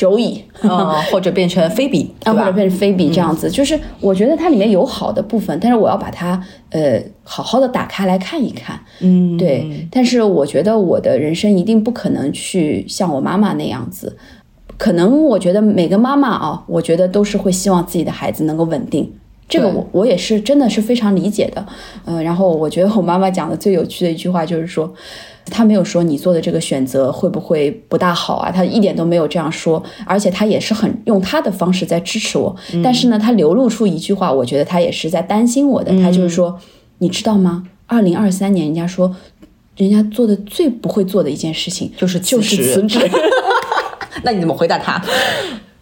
[0.00, 0.70] 九乙，嗯，
[1.10, 2.32] 或者变成非比，啊？
[2.32, 9.86] 或者变成非比这样子，就是我觉得它里面有好的部分，但是我要把它呃好好的打开来看一看，嗯，对。
[9.90, 14.16] 但是我觉得我的人生一定不可能去像我妈妈那样子，
[14.78, 19.12] 可能我觉得每个妈妈啊，我觉得都是会希望自己的孩子能够稳定。
[19.46, 21.66] 这个我我也是真的是非常理解的，
[22.04, 24.94] 呃，然后我觉得我妈妈讲的最有趣的一句话就是说，
[25.46, 36.58] 她没有说你做的这个选择会不会不大好啊，他一点都没有这样说，而且他也是很用他的方式在支持我，但是呢，他流露出一句话，我觉得他也是在担心我的，他就是说，
[36.98, 37.64] 你知道吗？
[37.86, 39.14] 二零二三年人家说，
[39.76, 43.00] 人家做的最不会做的一件事情就是就是辞职。
[44.22, 45.02] 那你怎么回答他？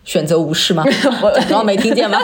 [0.04, 0.84] 选择无视吗？
[1.22, 2.18] 我假装没听见吗？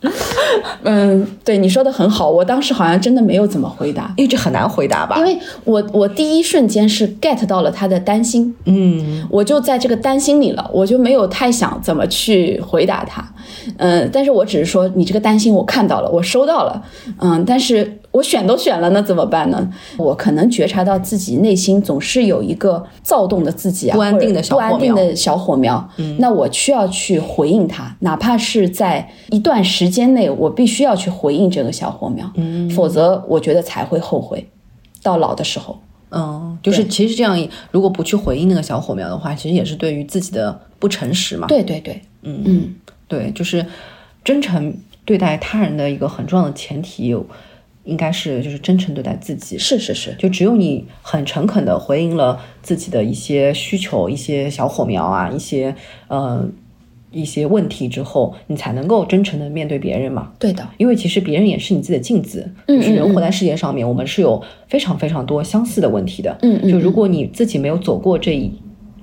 [0.84, 5.16] 嗯，对你说的很好，我当时好像真的没有怎么回答，因为这很难回答吧。
[5.18, 5.24] 因？
[5.24, 13.28] 为我我第一瞬间是 get 到了他的担心，嗯，我就在这个担心里了，我就没有太想怎么去回答他，
[13.76, 16.82] 嗯，但是我只是说你这个担心我看到了，我收到了，
[17.18, 19.68] 嗯，但是我选都选了，那怎么办呢？
[19.96, 34.48] 我可能觉察到自己内心总是有一个躁动的自己啊，不安定的小火苗不安定的小火苗，嗯，那我需要去回应它，哪怕是在一段时间内，我必须要去回应这个小火苗，嗯，否则我觉得才会后悔，
[35.02, 35.78] 到老的时候。
[36.10, 37.38] 嗯，就是其实这样，
[37.70, 41.46] 如果不去回应那个小火苗的话，其实也是对于自己的不诚实嘛。
[41.46, 42.74] 对对对，嗯嗯，
[43.08, 43.66] 对，就是
[44.22, 47.16] 真诚对待他人的一个很重要的前提，
[47.84, 49.56] 应该是就是真诚对待自己。
[49.56, 55.74] 是是是，就只有你很诚恳的回应了自己的一些需求、一些小火苗啊、一些
[56.08, 56.46] 呃
[57.10, 60.32] 一些问题之后，你才能够真诚的面对别人嘛。
[60.38, 66.36] 对的，因为其实别人也是你自己的镜子，嗯就是人活在世界上面，我们是有非常非常多相似的问题的。
[66.42, 68.52] 嗯嗯就如果你自己没有走过这一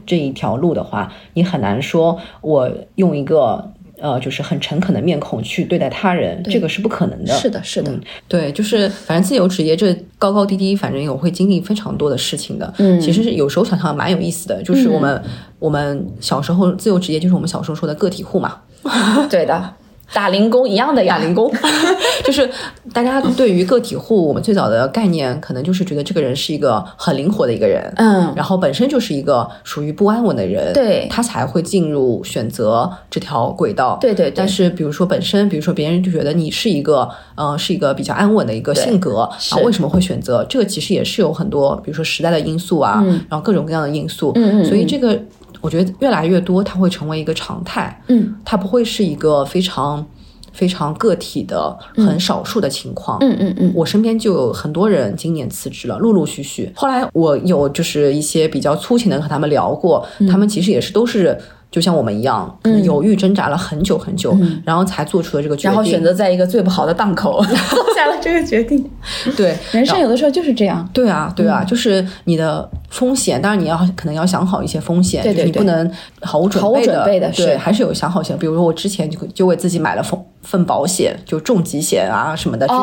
[0.05, 7.33] 这一条路的话，你很难说我用一个呃就是很诚恳的面孔去对待他人，这个是不可能的。
[7.33, 7.91] 是的，是的，
[8.27, 12.73] 对，就是反正自由职业这高高低低，反正有会经历非常多的事情的。
[12.77, 15.21] 嗯其实是有时候想想蛮有意思的，就是我们、
[15.59, 18.61] 我们小时候自由职业，就是我们小时候说的个体户嘛。
[19.29, 19.73] 对的，
[20.13, 21.51] 打零工一样的呀，打零工，
[22.23, 22.49] 就是
[22.93, 28.31] 大家对于个体户，我们最早的概念可能就是觉得这个人是一个很灵活的一个人，嗯。
[28.35, 31.07] 然后本身就是一个属于不安稳的人，对。
[31.09, 33.97] 他才会进入选择这条轨道。
[33.99, 34.33] 对对对。
[34.35, 39.55] 但是比如说本身，比如说别人就觉得你是一个，呃，是一个比较安稳的一个性格，是。
[39.55, 40.45] 然后为什么会选择？
[40.47, 40.65] 这个？
[40.65, 44.65] 其实也是有很多，比如说时代的因素啊，然后各种各样的因素，嗯嗯。
[44.65, 45.17] 所以这个
[45.65, 50.05] 我觉得越来越多，它会成为一个常态，嗯它不会是一个非常
[50.53, 53.17] 非常个体的、很少数的情况。
[53.21, 56.71] 嗯嗯嗯，我身边就有很多人今年辞职了，陆陆续续。
[56.75, 61.35] 后来我有就是一些比较粗浅的和他们聊过，他们其实也是都是。
[61.75, 65.71] 就像我们一样，可能犹豫挣扎了很久很久，然后才做出了这个决定。
[65.71, 68.89] 然后选择在一个最不好的档口 做下了这个决定。
[69.35, 70.89] 对人生有的时候就是这样。
[70.93, 78.33] 对啊，对啊，就是你的风险，当然你要可能要想好一些风险，对对对就是你不能毫无准毫无备的，准备的对，还是有想好些。
[78.37, 82.73] 比如说我之前就就为自己买了份份保险，就重疾险啊什么的，就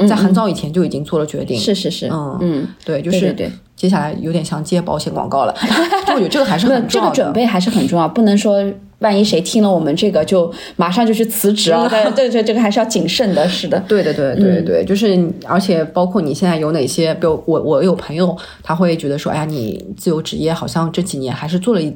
[0.00, 1.56] 是在很早以前就已经做了决定。
[1.56, 3.48] 是是是，嗯嗯，对，就是对
[3.80, 5.54] 接下来有点像接保险广告了，
[6.06, 7.14] 就我觉得这个还是很重要的。
[7.16, 8.62] 这个准备还是很重要，不能说
[8.98, 11.88] 万一谁听了我们这个就马上就去辞职啊。
[11.88, 13.48] 对对对，这个还是要谨慎的。
[13.48, 21.90] 是的，对的，对对对，就是，而且包括你现在有哪些，比如我我有朋友，他会觉得说，哎呀，你自由职业好像这几年还是做了一。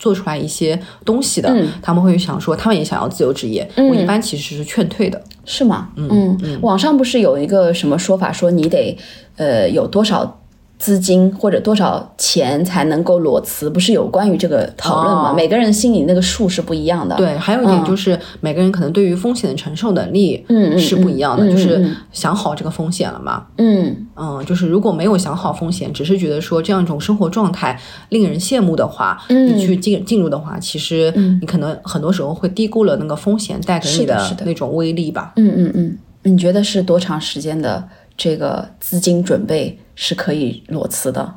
[0.00, 3.68] 做出来一些东西的，他们会想说，他们也想要自由职业。
[3.76, 5.20] 我一般其实是劝退的。
[5.44, 5.88] 是吗？
[5.96, 8.96] 嗯嗯，网上不是有一个什么说法，说你得
[9.38, 10.40] 呃有多少
[10.78, 15.34] 资金或者多少钱才能够裸辞，不是有关于这个讨论吗？
[15.34, 17.16] 每个人心里那个数是不一样的。
[17.16, 23.46] 对，还有一点就是每个人可能对于风险的承受能力嗯是不一样的，嗯就是嗯想好这个风险了嘛。
[23.56, 27.78] 嗯嗯，就是如果没有想好风险，只是觉得说这样一种生活状态
[28.10, 35.32] 令人羡慕的话，嗯你去进进入的话，其实你可能很多时候会低估了那个风险带给你的那种威力吧。
[35.36, 37.82] 嗯嗯嗯，你觉得是多长时间的
[38.16, 41.34] 这个资金准备是可以裸辞的？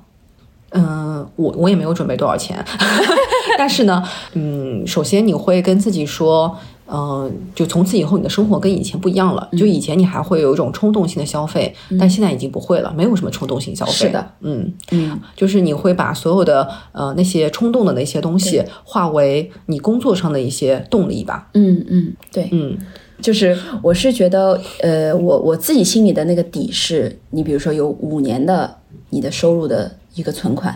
[0.69, 2.63] 嗯，我我也没有准备多少钱，
[3.57, 4.01] 但是呢，
[4.33, 6.55] 嗯，首先你会跟自己说，
[6.85, 9.49] 嗯、就从此以后你的生活跟以前不一样了。
[9.57, 13.91] 就以前你还会有一种冲动性的消费，但现在已经不会了，没有什么冲动性消费。
[13.91, 21.49] 是的，嗯，嗯就是你会把所有的呃那些冲动的那些东西化为你工作上的一些动力吧。
[21.53, 22.77] 嗯嗯，对，嗯
[23.21, 28.75] 就是我是觉得，呃，我我自己心里的那个底是，你比如说有五年的
[29.11, 30.75] 你的收入的一个存款，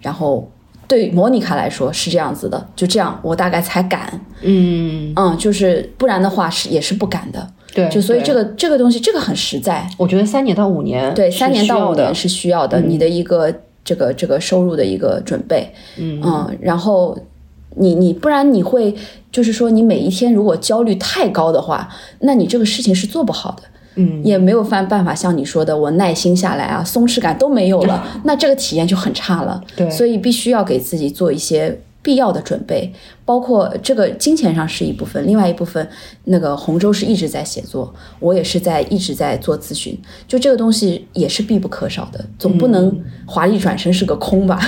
[0.00, 0.50] 然后
[0.88, 13.52] 对莫妮卡来说是这样子的，就这样我大概才敢，嗯，嗯，就是不然的话是也是不敢的，对，就所以这个这个东西这个很实在，我觉得三年到五年对，三年到五年是需要的，你的一个
[13.84, 17.18] 这个这个收入的一个准备，嗯然后
[17.76, 18.94] 你你不然你会
[19.30, 21.88] 就是说你每一天如果焦虑太高的话，
[22.20, 23.62] 那你这个事情是做不好的。
[23.94, 29.62] 嗯也没有办办法像你说的，我耐心下来啊，松弛感都没有了， 那这个体验就很差了。
[29.76, 32.92] 对所以必须要给自己做一些必要的准备，
[33.24, 35.88] 包括这个金钱上是一部分，另外一部分，
[36.24, 39.96] 那个洪州是一直在写作，我也是在一直在做咨询，
[40.26, 44.60] 就这个东西也是必不可少的，总不能华丽转身是个空吧？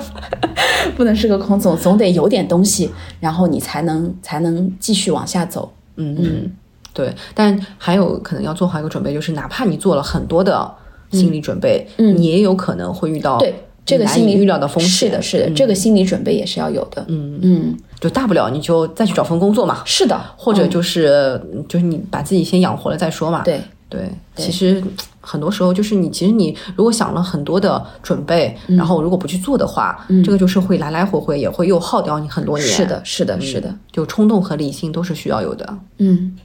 [0.96, 5.72] 不能是个空，总总得有点东西，然后你才能才能继续往下走。
[5.96, 6.52] 嗯嗯，
[6.92, 10.70] 对，但还有可能要做好一个准备，就是哪怕你做了很多的
[11.10, 13.54] 心理准备，嗯，你也有可能会遇到对
[13.86, 14.90] 这个心理预料的风险。
[14.90, 17.02] 是的，是的，这个心理准备也是要有的。
[17.08, 23.42] 嗯嗯，就大不了你就再去找份工作嘛，是的，或者就是、就是你把自己先养活了再说嘛。
[23.44, 24.82] 对对，其实
[25.20, 32.68] 很多时候就是你，其实你如果想了很多的准备，然后如果不去做的话，这个就是会来来回回也会又耗掉你很多年。
[32.68, 33.72] 是的，是的，是的。
[33.92, 35.78] 就冲动和理性都是需要有的。
[35.98, 36.36] 嗯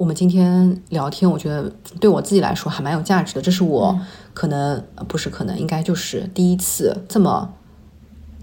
[0.00, 1.70] 我们今天聊天，我觉得
[2.00, 3.42] 对我自己来说还蛮有价值的。
[3.42, 3.94] 这是我
[4.32, 7.52] 可能、呃不是可能，应该就是第一次这么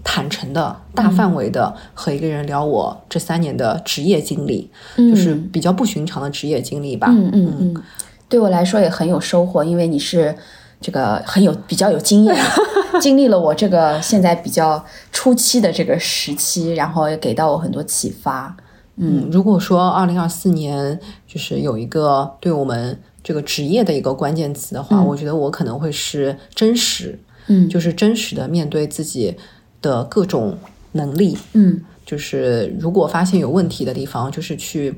[0.04, 7.08] 坦诚的、大范围的和一个人聊我这三年的职业经历，就是比较不寻常的职业经历吧。
[7.10, 7.82] 嗯嗯嗯，
[8.28, 10.32] 对我来说也很有收获，因为你是
[10.80, 12.36] 这个很有比较有经验，
[13.02, 18.56] 经历了我这个现在比较初期的这个时期，然后也给到我很多启发。
[18.98, 27.68] 嗯，如果说二零二四年就是有一个对我们这个职业的一个关键词的话，我觉得我可能会是真实，嗯。
[27.68, 29.36] 就是真实的面对自己
[29.80, 30.58] 的各种
[30.92, 31.80] 能力，嗯。
[32.04, 34.94] 就是如果发现有问题的地方，就是去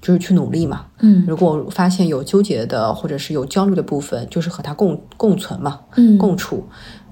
[0.00, 0.86] 就是去努力嘛。
[1.00, 1.24] 嗯。
[1.28, 6.18] 如果发现有纠结的或者是有焦虑的部分，就是和它共共存嘛，嗯。
[6.18, 6.64] 共处。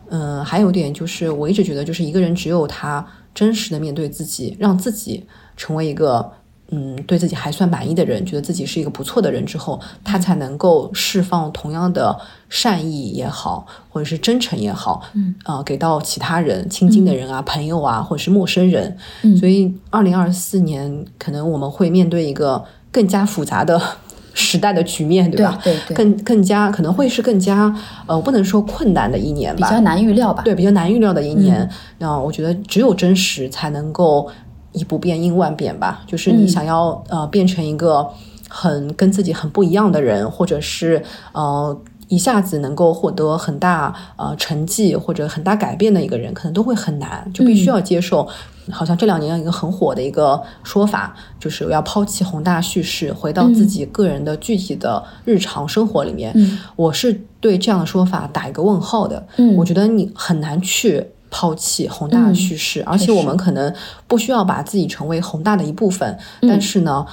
[0.08, 5.24] 嗯，还有点就是，我一直觉得，就是一个人只有他真实的面对自己，让自己
[5.56, 6.32] 成为一个
[6.70, 18.96] 嗯对自己还算满意的人，觉得自己是一个不错的人之后，他才能够释放同样的善意也好，或者是真诚也好，嗯啊、给到其他人、亲近的人啊、朋友啊，或者是陌生人。
[19.38, 23.78] 所以，二零二四年可能我们会面对一个更加复杂的
[24.32, 25.58] 时代的局面，对吧？
[25.62, 27.74] 对对对更更加可能会是更加
[28.06, 30.42] 呃，不能说困难的一年吧，比较难预料吧？
[30.42, 31.68] 对，比较难预料的一年。
[31.98, 34.26] 那、我觉得只有真实才能够
[34.72, 36.02] 以不变应万变吧。
[36.06, 38.08] 就是你想要、呃变成一个
[38.48, 41.02] 很跟自己很不一样的人，或者是
[41.32, 41.78] 呃。
[42.08, 48.28] 一下子能够获得很大呃成绩或者很大改变的一个人，可能都会很难，就必须要接受。
[48.70, 56.34] 好像这两年一个很火的一个说法，就是要抛弃宏大叙事，回到自己个人的具体的日常生活里面。
[56.76, 59.26] 我是对这样的说法打一个问号的。
[59.38, 61.02] 嗯我觉得你很难去
[61.34, 63.74] 抛弃宏大的叙事，而且我们可能
[64.06, 67.06] 不需要把自己成为宏大的一部分，但是呢，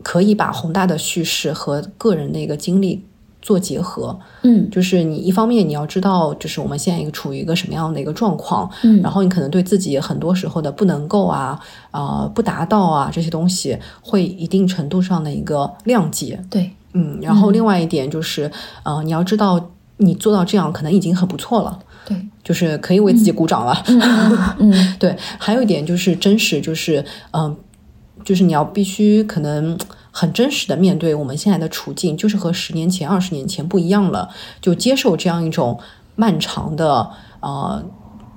[0.00, 3.04] 可以把宏大的叙事和个人的一个经历
[3.42, 4.16] 做结合。
[4.42, 4.70] 嗯。
[4.70, 11.58] 就是你一方面你要知道，就是我们现在一个处于一个什么样的一个状况，嗯，然后你可能对自己很多时候的不能够啊，
[11.90, 18.48] 啊、不达到啊这些东西，会一定程度上的一个谅解，对，嗯，然后另外一点就是，
[18.84, 19.60] 呃，你要知道
[19.96, 21.78] 你做到这样可能已经很不错了。
[22.06, 23.82] 对，就是可以为自己鼓掌了。
[24.58, 27.56] 嗯 对，还有一点就是真实，就是嗯、
[28.24, 29.78] 就是你要必须可能
[30.10, 34.28] 很真实的面对我们现在的处境，就是和十年前、二十年前不一样了，
[34.60, 35.78] 就接受这样一种
[36.16, 37.84] 漫长的呃。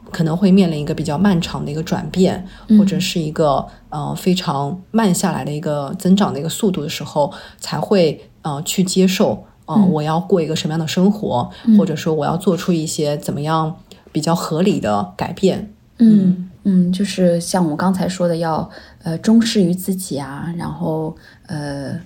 [0.09, 2.47] 可能会面临一个比较漫长的一个转变，
[2.80, 11.47] 或者是一个呃非常慢下来的一个增长的一个速度的时候，才会呃去接受呃我要过一个什么样的生活，
[11.78, 13.78] 或者说我要做出一些怎么样
[14.11, 15.72] 比较合理的改变。
[15.99, 18.70] 嗯嗯，就是像我们刚才说的，要
[19.03, 21.15] 呃忠实于自己啊，然后
[21.45, 21.99] 呃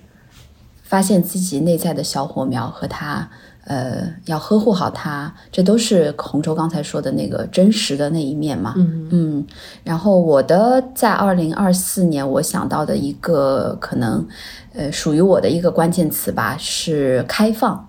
[0.82, 3.30] 发现自己内在的小火苗和它。
[3.64, 8.74] 呃，要呵护好它，这都是洪州刚才说的那个真实的那一面嘛。
[8.76, 9.46] 嗯嗯。
[9.84, 14.26] 然后我的在二零二四年，我想到的一个可能，
[14.74, 17.88] 呃，属于我的一个关键词吧，是开放。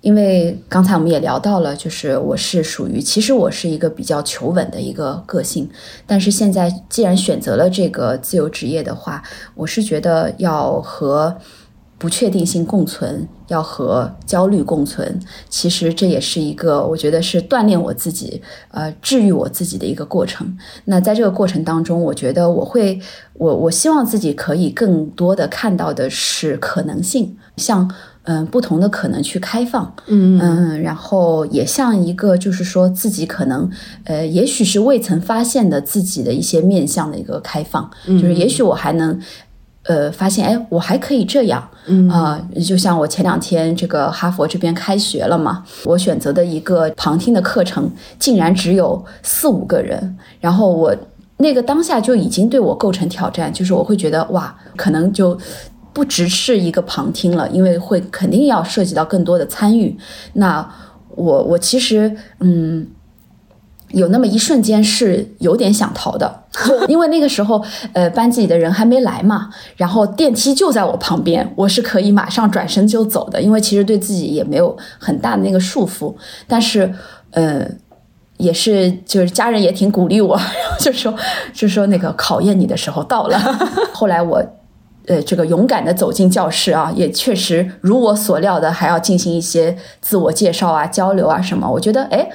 [0.00, 5.68] 因为刚才我们也聊到了，就是我是属于，其实我是一个比较求稳的一个个性，
[6.06, 9.22] 但是现在既然选择了这个自由职业的话，
[9.54, 11.36] 我是觉得要和。
[11.98, 15.18] 不确定性共存，要和焦虑共存。
[15.48, 20.56] 其实这也是一个，我觉得是锻炼我自己，呃，治愈我自己的一个过程。
[20.84, 23.00] 那在这个过程当中，我觉得我会，
[23.32, 27.90] 我我希望自己可以更多的看到的是可能性，像
[28.24, 33.70] 嗯不同的可能去开放，嗯嗯，然后也像一个就是说自己可能，
[34.04, 39.18] 呃，也许是未曾发现的自己的一些面向的一个开放，就是也许我还能。
[39.88, 41.70] 呃，发现哎，我还可以这样，
[42.10, 50.94] 啊，就像我前两天这个哈佛这边开学了嘛，我选择的一个旁听的课程，竟然只有四五个人，然后我
[51.36, 55.38] 那个当下就已经对我构成挑战，就是我会觉得哇，可能就
[55.92, 59.96] 不只是一个旁听了，因为会肯定要涉及到更多的参与，
[60.32, 60.68] 那
[61.10, 62.86] 我我其实嗯。
[63.92, 66.42] 有那么一瞬间是有点想逃的，
[66.88, 76.12] 因为那个时候，呃，班级里的人还没来嘛，然后电梯就在我旁边，我是可以马上转身就走的，因为其实对自己也没有很大的那个束缚，
[76.48, 76.92] 但是，
[77.30, 77.64] 呃，
[78.38, 80.38] 也是就是家人也挺鼓励我，
[80.80, 81.14] 就说
[81.54, 83.38] 就说那个考验你的时候到了。
[83.94, 84.44] 后来我，
[85.06, 92.28] 呃，这个勇敢的走进教室啊，也确实如我所料的，还要进行一些自我介绍啊、交流啊什么，我觉得哎。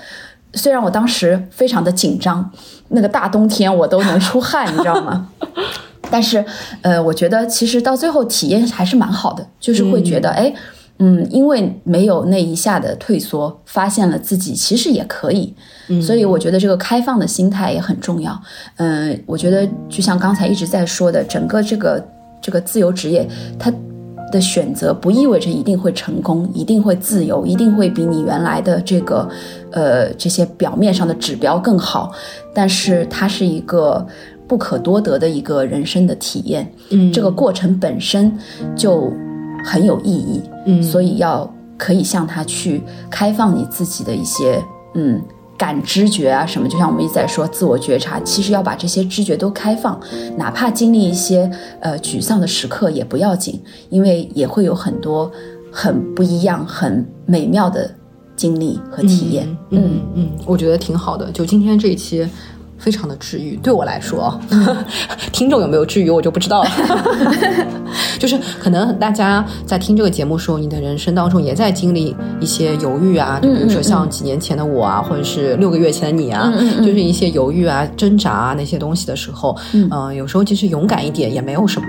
[0.53, 2.51] 虽然我当时非常的紧张，
[2.89, 5.29] 那个大冬天我都能出汗，你知道吗？
[6.11, 6.43] 但是，
[6.81, 10.53] 呃，我觉得其实到最后体验还是蛮好的，就是会觉得，哎，
[10.99, 15.55] 嗯，因为没有那一下的退缩，发现了自己其实也可以，
[16.01, 18.37] 所以我觉得这个开放的心态也很重要。
[18.75, 22.05] 嗯，我觉得就像刚才一直在说的，整个这个
[22.41, 23.25] 这个自由职业，
[23.57, 23.71] 它。
[24.31, 29.29] 的选择不意味着一定会成功，一定会自由，一定会比你原来的这个，
[29.71, 32.11] 呃，这些表面上的指标更好。
[32.53, 34.05] 但是它是一个
[34.47, 36.73] 不可多得的一个人生的体验。
[36.89, 38.35] 嗯，这个过程本身
[38.75, 39.11] 就
[39.63, 40.41] 很有意义。
[40.65, 44.63] 嗯，所以要可以向他去开放你自己的一些，
[44.95, 45.21] 嗯。
[45.61, 46.67] 感知觉啊，什么？
[46.67, 49.99] 就像我们一直在说自我觉察，其实要把这些知觉都开放，
[50.35, 51.47] 哪怕经历一些
[51.81, 55.31] 呃沮丧的时刻也不要紧，因为也会有很多
[55.71, 57.87] 很不一样、很美妙的
[58.35, 59.47] 经历和体验。
[59.69, 61.31] 嗯嗯，我觉得挺好的。
[61.31, 62.27] 就今天这一期。
[62.81, 64.35] 非常的治愈，对我来说，
[65.31, 66.69] 听众有没有治愈我就不知道了。
[68.19, 81.87] 就是可能大家在听这个节目时候，你的人生当中也在经历一些犹豫啊，就比如说像几年前的我啊，或者是六个月前的你啊，就是一些犹豫啊、挣扎啊那些东西的时候，嗯，有时候其实勇敢一点也没有什么。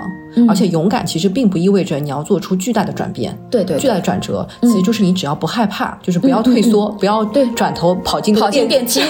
[0.49, 9.03] 而且勇敢其实并不意味着你要做出巨大的转变，对对，巨大的转折，其实就是你只要不害怕，就是不要退缩，不要对转头跑进跑进电梯，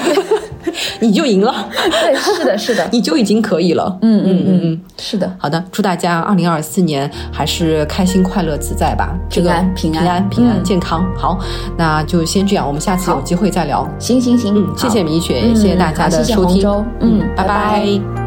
[0.98, 1.68] 你就赢了。
[2.02, 3.96] 对，是的，是的， 你就已经可以了。
[4.02, 5.32] 嗯嗯嗯嗯，是的。
[5.38, 9.16] 好的，祝大家二零二四年还是开心、快乐、自在吧。
[9.30, 11.04] 平安、平安、平安、健康。
[11.16, 11.38] 好，
[11.76, 13.88] 那就先这样，我们下次有机会再聊。
[13.98, 16.62] 行行行，嗯谢谢米雪，谢谢大家的收听。
[17.00, 18.21] 嗯，拜拜。